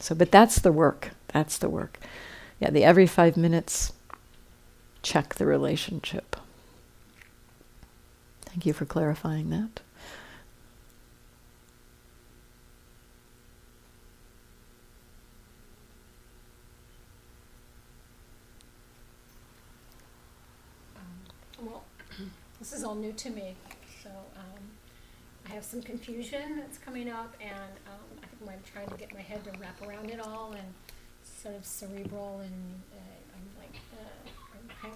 [0.00, 1.10] So, but that's the work.
[1.28, 2.00] That's the work.
[2.58, 3.92] Yeah, the every five minutes,
[5.02, 6.36] check the relationship.
[8.42, 9.80] Thank you for clarifying that.
[20.96, 21.84] Um, Well,
[22.58, 23.54] this is all new to me,
[24.02, 24.62] so um,
[25.48, 29.12] I have some confusion that's coming up, and um, I think I'm trying to get
[29.14, 30.74] my head to wrap around it all, and
[31.24, 32.98] sort of cerebral, and uh,
[34.82, 34.92] I'm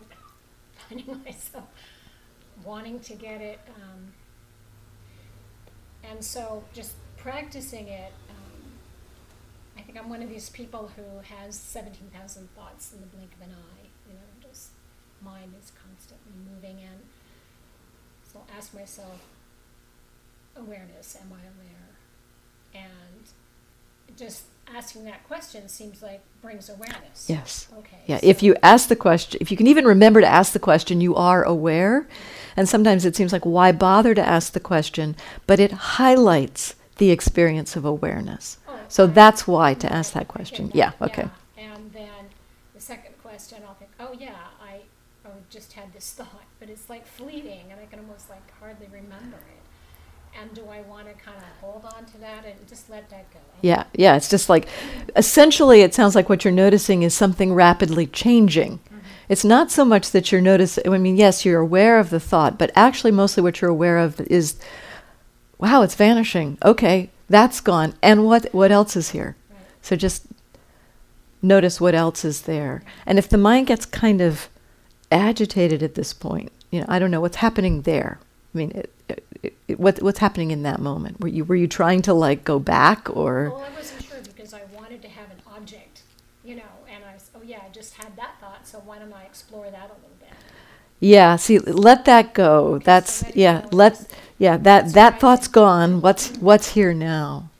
[0.89, 1.65] finding myself
[2.65, 3.61] wanting to get it.
[3.77, 4.13] Um,
[6.09, 8.63] and so just practicing it, um,
[9.77, 11.03] I think I'm one of these people who
[11.35, 14.71] has 17,000 thoughts in the blink of an eye, you know, just
[15.23, 17.01] mind is constantly moving in.
[18.31, 19.21] So I'll ask myself,
[20.57, 22.85] awareness, am I aware?
[22.87, 23.25] And
[24.17, 24.45] just
[24.75, 27.27] asking that question seems like brings awareness.
[27.29, 27.69] Yes.
[27.79, 27.99] Okay.
[28.07, 31.01] Yeah, if you ask the question, if you can even remember to ask the question,
[31.01, 32.07] you are aware.
[32.57, 35.17] And sometimes it seems like, why bother to ask the question?
[35.47, 38.59] But it highlights the experience of awareness.
[38.69, 40.71] Oh, So that's why to ask that question.
[40.75, 41.29] Yeah, okay.
[41.57, 41.73] yeah.
[41.73, 42.29] And then
[42.75, 44.81] the second question, I'll think, oh yeah, I,
[45.25, 48.87] I just had this thought, but it's like fleeting, and I can almost like hardly
[48.93, 49.64] remember it.
[50.41, 53.33] And do I want to kind of hold on to that and just let that
[53.33, 53.39] go?
[53.63, 54.17] Yeah, yeah.
[54.17, 54.67] It's just like,
[55.17, 58.79] essentially, it sounds like what you're noticing is something rapidly changing.
[58.79, 58.99] Mm-hmm.
[59.29, 62.59] It's not so much that you're noticing, I mean, yes, you're aware of the thought,
[62.59, 64.59] but actually, mostly what you're aware of is,
[65.59, 66.59] wow, it's vanishing.
[66.65, 67.95] Okay, that's gone.
[68.03, 69.37] And what, what else is here?
[69.51, 69.61] Right.
[69.83, 70.27] So just
[71.41, 72.83] notice what else is there.
[73.07, 74.49] And if the mind gets kind of
[75.11, 78.19] agitated at this point, you know, I don't know what's happening there.
[78.55, 79.24] I mean, it, it, it,
[79.77, 81.21] what, what's happening in that moment?
[81.21, 83.51] Were you were you trying to like go back or?
[83.51, 86.03] Well, I wasn't sure because I wanted to have an object,
[86.45, 89.13] you know, and I was, oh yeah, I just had that thought, so why don't
[89.13, 90.31] I explore that a little bit?
[91.01, 92.75] Yeah, see, let that go.
[92.75, 94.07] Okay, That's so yeah, let
[94.39, 96.01] yeah, that that thought's gone.
[96.01, 97.51] What's what's here now?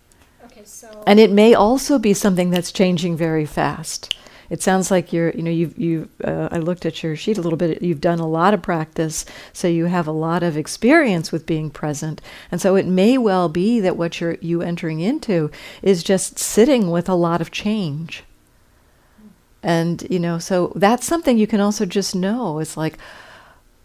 [0.47, 1.03] Okay, so.
[1.07, 4.15] And it may also be something that's changing very fast.
[4.51, 6.09] It sounds like you're, you know, you've, you.
[6.23, 7.83] Uh, I looked at your sheet a little bit.
[7.83, 11.71] You've done a lot of practice, so you have a lot of experience with being
[11.71, 12.21] present.
[12.51, 15.51] And so it may well be that what you're you entering into
[15.83, 18.25] is just sitting with a lot of change.
[19.63, 22.59] And you know, so that's something you can also just know.
[22.59, 22.99] It's like,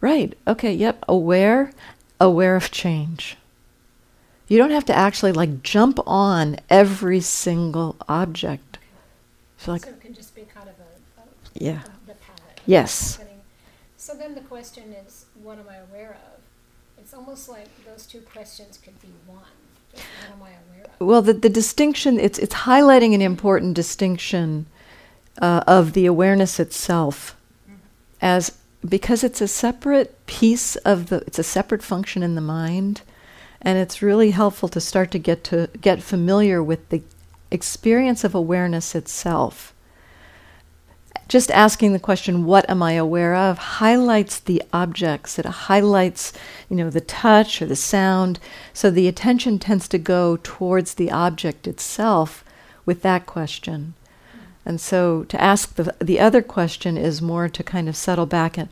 [0.01, 1.71] right, okay, yep, aware,
[2.19, 3.37] aware of change.
[4.49, 8.79] You don't have to actually like jump on every single object.
[9.57, 12.61] So like, So it can just be kind of a, a yeah, the palette.
[12.65, 13.19] Yes.
[13.97, 16.41] So then the question is, what am I aware of?
[16.97, 19.43] It's almost like those two questions could be one.
[19.93, 21.07] Just what am I aware of?
[21.07, 24.65] Well, the, the distinction, it's, it's highlighting an important distinction
[25.41, 27.35] uh, of the awareness itself
[28.21, 28.57] as
[28.87, 33.01] because it's a separate piece of the, it's a separate function in the mind,
[33.61, 37.01] and it's really helpful to start to get to get familiar with the
[37.51, 39.73] experience of awareness itself
[41.29, 45.37] just asking the question, what am I aware of, highlights the objects.
[45.37, 46.33] It highlights,
[46.67, 48.39] you know, the touch or the sound.
[48.73, 52.43] So the attention tends to go towards the object itself
[52.83, 53.93] with that question.
[54.65, 58.57] And so to ask the, the other question is more to kind of settle back
[58.57, 58.67] and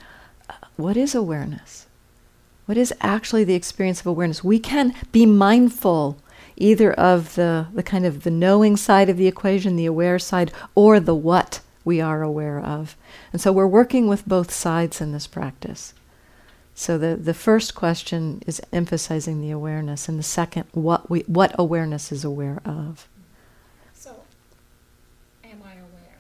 [0.50, 1.86] uh, what is awareness?
[2.66, 4.44] What is actually the experience of awareness?
[4.44, 6.18] We can be mindful
[6.56, 10.52] either of the, the kind of the knowing side of the equation, the aware side,
[10.74, 12.98] or the what we are aware of.
[13.32, 15.94] And so we're working with both sides in this practice.
[16.76, 21.56] So the, the first question is emphasizing the awareness, and the second, what we what
[21.58, 23.08] awareness is aware of.
[23.94, 24.12] So,
[25.44, 26.20] am I aware?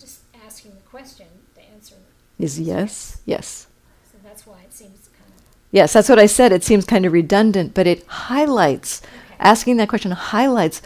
[0.00, 1.26] Just asking the question,
[1.56, 1.96] the answer
[2.38, 3.66] Is yes, yes.
[4.10, 6.52] So that's why it seems kind of Yes, that's what I said.
[6.52, 9.34] It seems kind of redundant, but it highlights, okay.
[9.40, 10.80] asking that question highlights,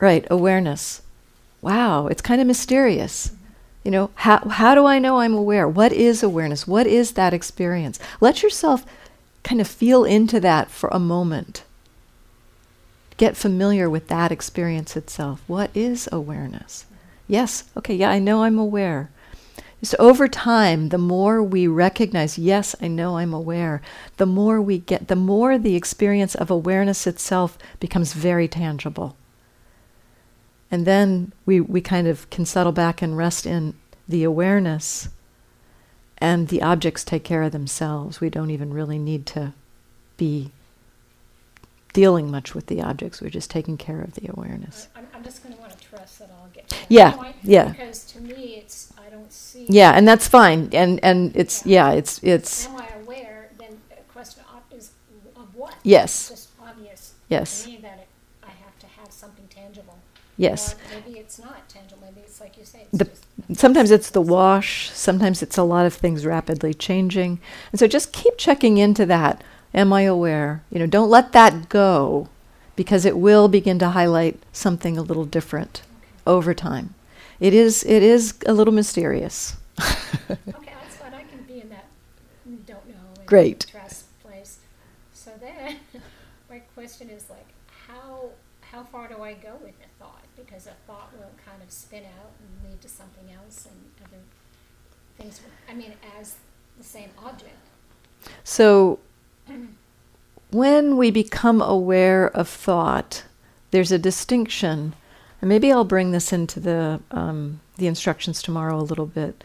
[0.00, 1.00] right, awareness.
[1.60, 3.32] Wow, it's kind of mysterious.
[3.84, 5.68] You know, how, how do I know I'm aware?
[5.68, 6.66] What is awareness?
[6.66, 7.98] What is that experience?
[8.20, 8.84] Let yourself
[9.42, 11.64] kind of feel into that for a moment.
[13.16, 15.42] Get familiar with that experience itself.
[15.46, 16.86] What is awareness?
[17.26, 19.10] Yes, okay, yeah, I know I'm aware.
[19.80, 23.80] Just over time, the more we recognize, yes, I know I'm aware,
[24.16, 29.16] the more we get, the more the experience of awareness itself becomes very tangible.
[30.70, 33.74] And then we, we kind of can settle back and rest in
[34.06, 35.08] the awareness,
[36.18, 38.20] and the objects take care of themselves.
[38.20, 39.54] We don't even really need to
[40.16, 40.50] be
[41.92, 43.20] dealing much with the objects.
[43.20, 44.88] We're just taking care of the awareness.
[44.94, 47.70] I'm, I'm just going to want to trust that I'll get Yeah, point, yeah.
[47.70, 49.66] Because to me, it's I don't see.
[49.68, 50.68] Yeah, and that's fine.
[50.72, 53.50] And and it's yeah, it's it's Am I aware?
[53.58, 54.90] Then a question is
[55.36, 55.74] of what?
[55.82, 56.30] Yes.
[56.30, 58.08] It's just obvious yes, to me that it,
[58.42, 59.98] I have to have something tangible.
[60.38, 60.74] Yes.
[60.74, 61.98] Or maybe it's not tangible.
[62.06, 62.86] Maybe it's like you say.
[62.90, 67.38] It's The- just Sometimes it's the wash, sometimes it's a lot of things rapidly changing.
[67.72, 69.42] And so just keep checking into that.
[69.74, 70.62] Am I aware?
[70.70, 72.28] You know, don't let that go
[72.74, 75.82] because it will begin to highlight something a little different
[76.26, 76.94] over time.
[77.38, 79.56] It is it is a little mysterious.
[80.30, 81.14] Okay, that's fine.
[81.14, 81.86] I can be in that
[82.66, 82.94] don't know
[83.26, 83.66] Great.
[83.70, 84.58] trust place.
[85.14, 85.76] So then,
[86.50, 87.46] my question is like,
[87.86, 88.30] how
[88.72, 90.24] how far do I go with a thought?
[90.36, 94.22] Because a thought will kind of spin out and lead to something else, and other
[95.18, 95.40] things.
[95.68, 96.36] I mean, as
[96.78, 97.56] the same object.
[98.44, 98.98] So
[100.50, 103.24] when we become aware of thought,
[103.70, 104.94] there's a distinction,
[105.40, 109.44] and maybe I'll bring this into the um, the instructions tomorrow a little bit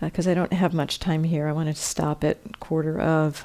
[0.00, 1.48] because I don't have much time here.
[1.48, 3.44] I wanted to stop at quarter of.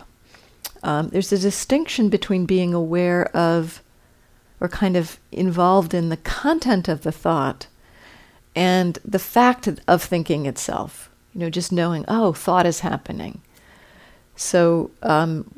[0.84, 3.82] Um, there's a distinction between being aware of,
[4.60, 7.68] or kind of involved in the content of the thought,
[8.56, 11.10] and the fact of thinking itself.
[11.34, 13.42] You know, just knowing, oh, thought is happening.
[14.36, 15.52] So, um,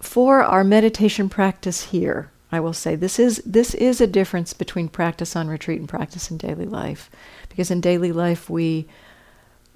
[0.00, 4.88] for our meditation practice here, I will say this is this is a difference between
[4.88, 7.10] practice on retreat and practice in daily life,
[7.48, 8.86] because in daily life we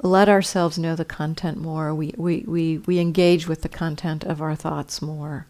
[0.02, 1.94] let ourselves know the content more.
[1.94, 5.46] We we we we engage with the content of our thoughts more.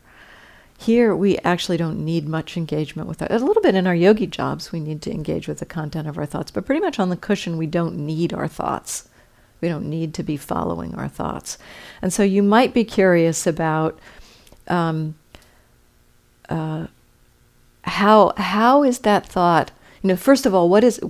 [0.83, 3.31] Here we actually don't need much engagement with it.
[3.31, 6.19] A little bit in our yogi jobs we need to engage with the content of
[6.19, 9.09] our thoughts, but pretty much on the cushion we don't need our thoughts.
[9.61, 11.57] We don't need to be following our thoughts.
[12.03, 13.97] And so you might be curious about
[14.67, 15.15] um,
[16.49, 16.89] uh,
[17.83, 19.71] how how is that thought?
[20.03, 21.01] You know, first of all, what is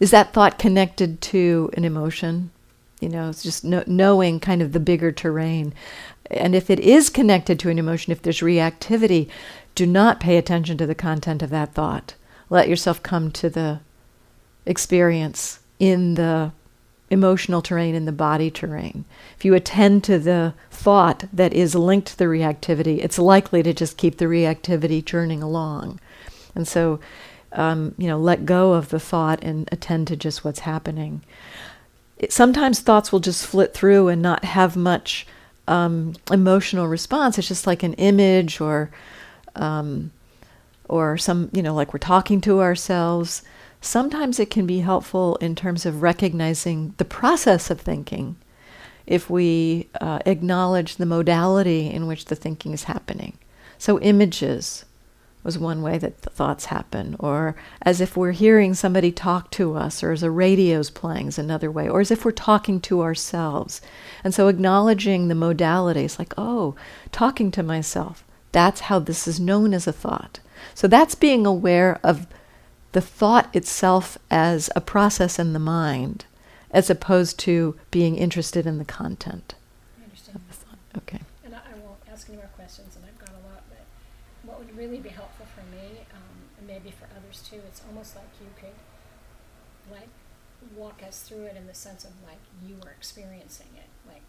[0.00, 2.50] is that thought connected to an emotion?
[3.00, 5.72] You know, it's just kno- knowing kind of the bigger terrain.
[6.30, 9.28] And if it is connected to an emotion, if there's reactivity,
[9.74, 12.14] do not pay attention to the content of that thought.
[12.50, 13.80] Let yourself come to the
[14.66, 16.52] experience in the
[17.10, 19.04] emotional terrain, in the body terrain.
[19.36, 23.72] If you attend to the thought that is linked to the reactivity, it's likely to
[23.72, 26.00] just keep the reactivity churning along.
[26.54, 27.00] And so,
[27.52, 31.22] um, you know, let go of the thought and attend to just what's happening.
[32.18, 35.26] It, sometimes thoughts will just flit through and not have much
[35.68, 37.38] um, emotional response.
[37.38, 38.90] It's just like an image or,
[39.54, 40.10] um,
[40.88, 43.42] or some, you know, like we're talking to ourselves.
[43.80, 48.36] Sometimes it can be helpful in terms of recognizing the process of thinking
[49.06, 53.38] if we uh, acknowledge the modality in which the thinking is happening.
[53.78, 54.84] So, images
[55.48, 59.74] was one way that the thoughts happen, or as if we're hearing somebody talk to
[59.74, 63.00] us, or as a radio's playing is another way, or as if we're talking to
[63.00, 63.80] ourselves.
[64.22, 66.74] And so, acknowledging the modalities, like, oh,
[67.12, 70.40] talking to myself, that's how this is known as a thought.
[70.74, 72.26] So, that's being aware of
[72.92, 76.26] the thought itself as a process in the mind,
[76.70, 79.54] as opposed to being interested in the content
[79.98, 80.36] I understand.
[80.36, 80.78] of the thought.
[80.98, 81.20] Okay.
[81.44, 83.84] And I, I won't ask any more questions, and I've got a lot, but
[84.44, 88.16] what would really be helpful for me, um, and maybe for others too, it's almost
[88.16, 88.76] like you could,
[89.92, 90.08] like,
[90.76, 94.22] walk us through it in the sense of like you were experiencing it, like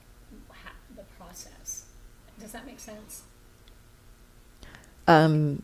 [0.63, 1.85] ha- the process.
[2.39, 3.23] Does that make sense?
[5.07, 5.63] Um,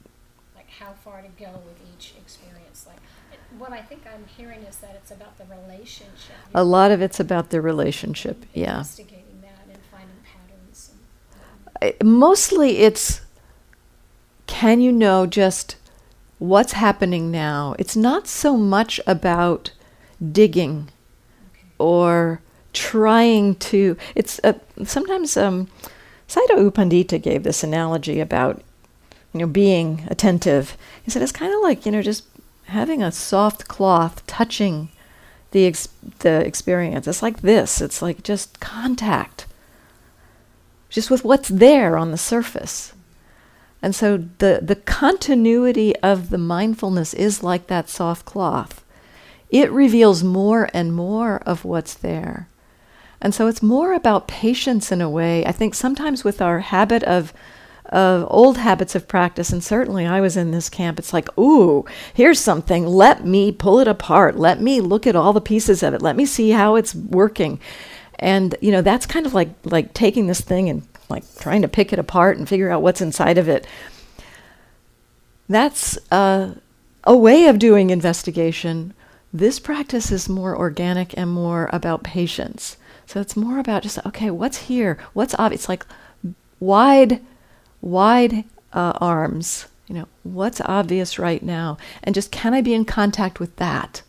[0.55, 2.85] Like how far to go with each experience?
[2.87, 2.97] Like,
[3.31, 6.35] it, what I think I'm hearing is that it's about the relationship.
[6.53, 8.45] a lot of it's about the relationship.
[8.53, 8.77] Yeah.
[8.77, 10.91] Investigating that and finding patterns.
[11.81, 13.21] And, um, I- mostly it's
[14.47, 15.75] can you know just
[16.39, 17.75] what's happening now?
[17.79, 19.71] It's not so much about
[20.31, 20.89] digging.
[21.77, 22.41] Or
[22.73, 23.97] trying to.
[24.15, 24.53] It's uh,
[24.83, 25.69] sometimes um,
[26.27, 28.61] Sayadaw U Pandita gave this analogy about
[29.33, 30.77] you know being attentive.
[31.03, 32.25] He said it's kind of like you know just
[32.65, 34.89] having a soft cloth touching
[35.51, 37.07] the ex- the experience.
[37.07, 37.81] It's like this.
[37.81, 39.45] It's like just contact,
[40.89, 42.93] just with what's there on the surface.
[43.81, 48.83] And so the, the continuity of the mindfulness is like that soft cloth.
[49.49, 52.47] It reveals more and more of what's there.
[53.21, 55.45] And so it's more about patience in a way.
[55.45, 57.33] I think sometimes with our habit of
[57.87, 61.85] of old habits of practice, and certainly I was in this camp, it's like, ooh,
[62.15, 62.87] here's something.
[62.87, 64.37] Let me pull it apart.
[64.37, 66.01] Let me look at all the pieces of it.
[66.01, 67.59] Let me see how it's working.
[68.17, 71.67] And you know, that's kind of like like taking this thing and like trying to
[71.67, 73.67] pick it apart and figure out what's inside of it.
[75.47, 76.55] That's uh,
[77.03, 78.93] a way of doing investigation.
[79.35, 82.77] This practice is more organic and more about patience.
[83.05, 84.97] So it's more about just okay, what's here?
[85.11, 85.63] What's obvious?
[85.63, 85.85] It's like
[86.61, 87.19] wide,
[87.81, 89.65] wide uh, arms.
[89.87, 94.03] You know, what's obvious right now, and just can I be in contact with that?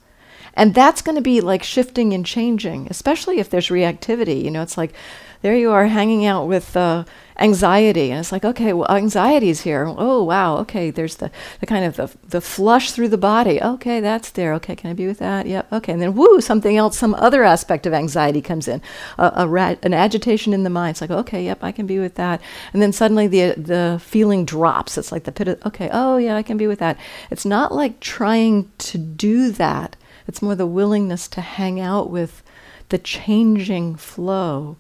[0.55, 4.45] And that's going to be like shifting and changing, especially if there's reactivity.
[4.45, 4.93] You know, it's like
[5.43, 7.03] there you are hanging out with uh,
[7.39, 9.87] anxiety, and it's like, okay, well, anxiety's here.
[9.87, 11.31] Oh, wow, okay, there's the,
[11.61, 13.61] the kind of the, the flush through the body.
[13.61, 14.55] Okay, that's there.
[14.55, 15.47] Okay, can I be with that?
[15.47, 15.93] Yep, okay.
[15.93, 18.81] And then, woo, something else, some other aspect of anxiety comes in,
[19.19, 20.93] a, a ra- an agitation in the mind.
[20.93, 22.41] It's like, okay, yep, I can be with that.
[22.73, 24.97] And then suddenly the, the feeling drops.
[24.97, 26.99] It's like the pit of, okay, oh, yeah, I can be with that.
[27.31, 29.97] It's not like trying to do that.
[30.27, 32.43] It's more the willingness to hang out with
[32.89, 34.77] the changing flow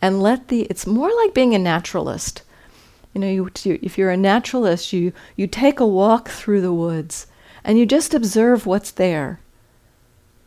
[0.00, 2.42] and let the it's more like being a naturalist.
[3.14, 6.72] You know you, you, if you're a naturalist you you take a walk through the
[6.72, 7.26] woods
[7.64, 9.40] and you just observe what's there.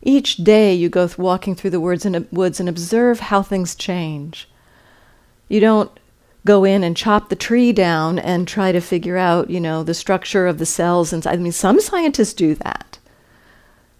[0.02, 3.74] Each day you go th- walking through the woods and, woods and observe how things
[3.74, 4.48] change.
[5.48, 5.92] You don't
[6.44, 9.94] go in and chop the tree down and try to figure out you know the
[9.94, 12.91] structure of the cells and i mean some scientists do that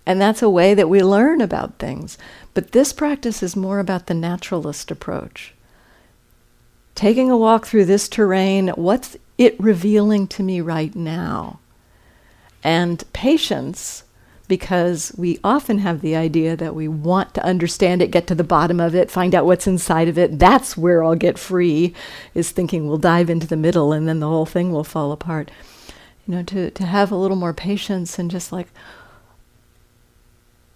[0.04, 2.18] and that's a way that we learn about things.
[2.54, 5.54] But this practice is more about the naturalist approach.
[6.94, 11.60] Taking a walk through this terrain, what's it revealing to me right now?
[12.62, 14.04] And patience,
[14.48, 18.44] because we often have the idea that we want to understand it, get to the
[18.44, 20.38] bottom of it, find out what's inside of it.
[20.38, 21.94] That's where I'll get free,
[22.34, 25.50] is thinking we'll dive into the middle and then the whole thing will fall apart.
[26.26, 28.68] You know, to, to have a little more patience and just like,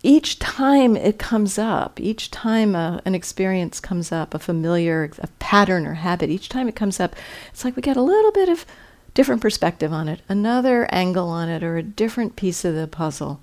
[0.06, 5.26] each time it comes up, each time a, an experience comes up, a familiar a
[5.40, 7.16] pattern or habit, each time it comes up,
[7.50, 8.64] it's like we get a little bit of
[9.14, 13.40] different perspective on it, another angle on it, or a different piece of the puzzle.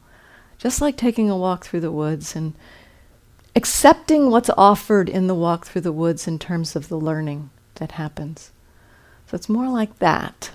[0.58, 2.54] Just like taking a walk through the woods and
[3.58, 7.94] accepting what's offered in the walk through the woods in terms of the learning that
[7.94, 8.52] happens.
[9.28, 10.52] So it's more like that.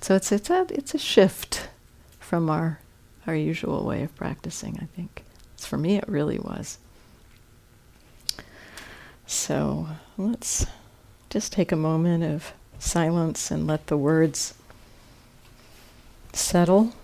[0.00, 1.68] So it's it's a it's a shift
[2.18, 2.78] from our
[3.28, 5.22] our usual way of practicing, I think.
[5.58, 6.78] For me, it really was.
[9.26, 10.64] So let's
[11.28, 14.54] just take a moment of silence and let the words
[16.32, 16.94] settle.